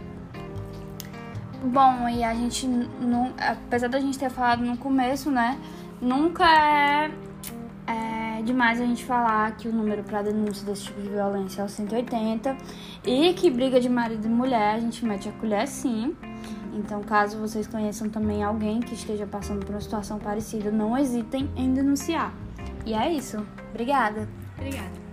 Bom, 1.63 2.09
e 2.09 2.25
a 2.25 2.33
gente, 2.33 2.67
não, 2.67 3.33
apesar 3.39 3.89
da 3.89 4.01
gente 4.01 4.19
ter 4.19 4.31
falado 4.31 4.65
no 4.65 4.77
começo, 4.79 5.31
né? 5.31 5.59
Nunca 6.01 6.45
é, 6.45 7.11
é 7.87 8.43
demais 8.43 8.81
a 8.81 8.87
gente 8.87 9.05
falar 9.05 9.55
que 9.57 9.69
o 9.69 9.73
número 9.73 10.03
para 10.03 10.23
denúncia 10.23 10.65
desse 10.65 10.85
tipo 10.85 11.03
de 11.03 11.09
violência 11.09 11.61
é 11.61 11.65
o 11.65 11.69
180 11.69 12.57
e 13.05 13.35
que 13.35 13.51
briga 13.51 13.79
de 13.79 13.91
marido 13.91 14.27
e 14.27 14.31
mulher 14.31 14.77
a 14.77 14.81
gente 14.81 15.05
mete 15.05 15.29
a 15.29 15.33
colher 15.33 15.69
sim. 15.69 16.17
Então, 16.73 17.03
caso 17.03 17.39
vocês 17.39 17.67
conheçam 17.67 18.09
também 18.09 18.43
alguém 18.43 18.81
que 18.81 18.95
esteja 18.95 19.27
passando 19.27 19.65
por 19.65 19.75
uma 19.75 19.81
situação 19.81 20.19
parecida, 20.19 20.71
não 20.71 20.97
hesitem 20.97 21.51
em 21.57 21.73
denunciar. 21.73 22.33
E 22.87 22.95
é 22.95 23.13
isso. 23.13 23.45
Obrigada. 23.71 24.29
Obrigada. 24.57 25.10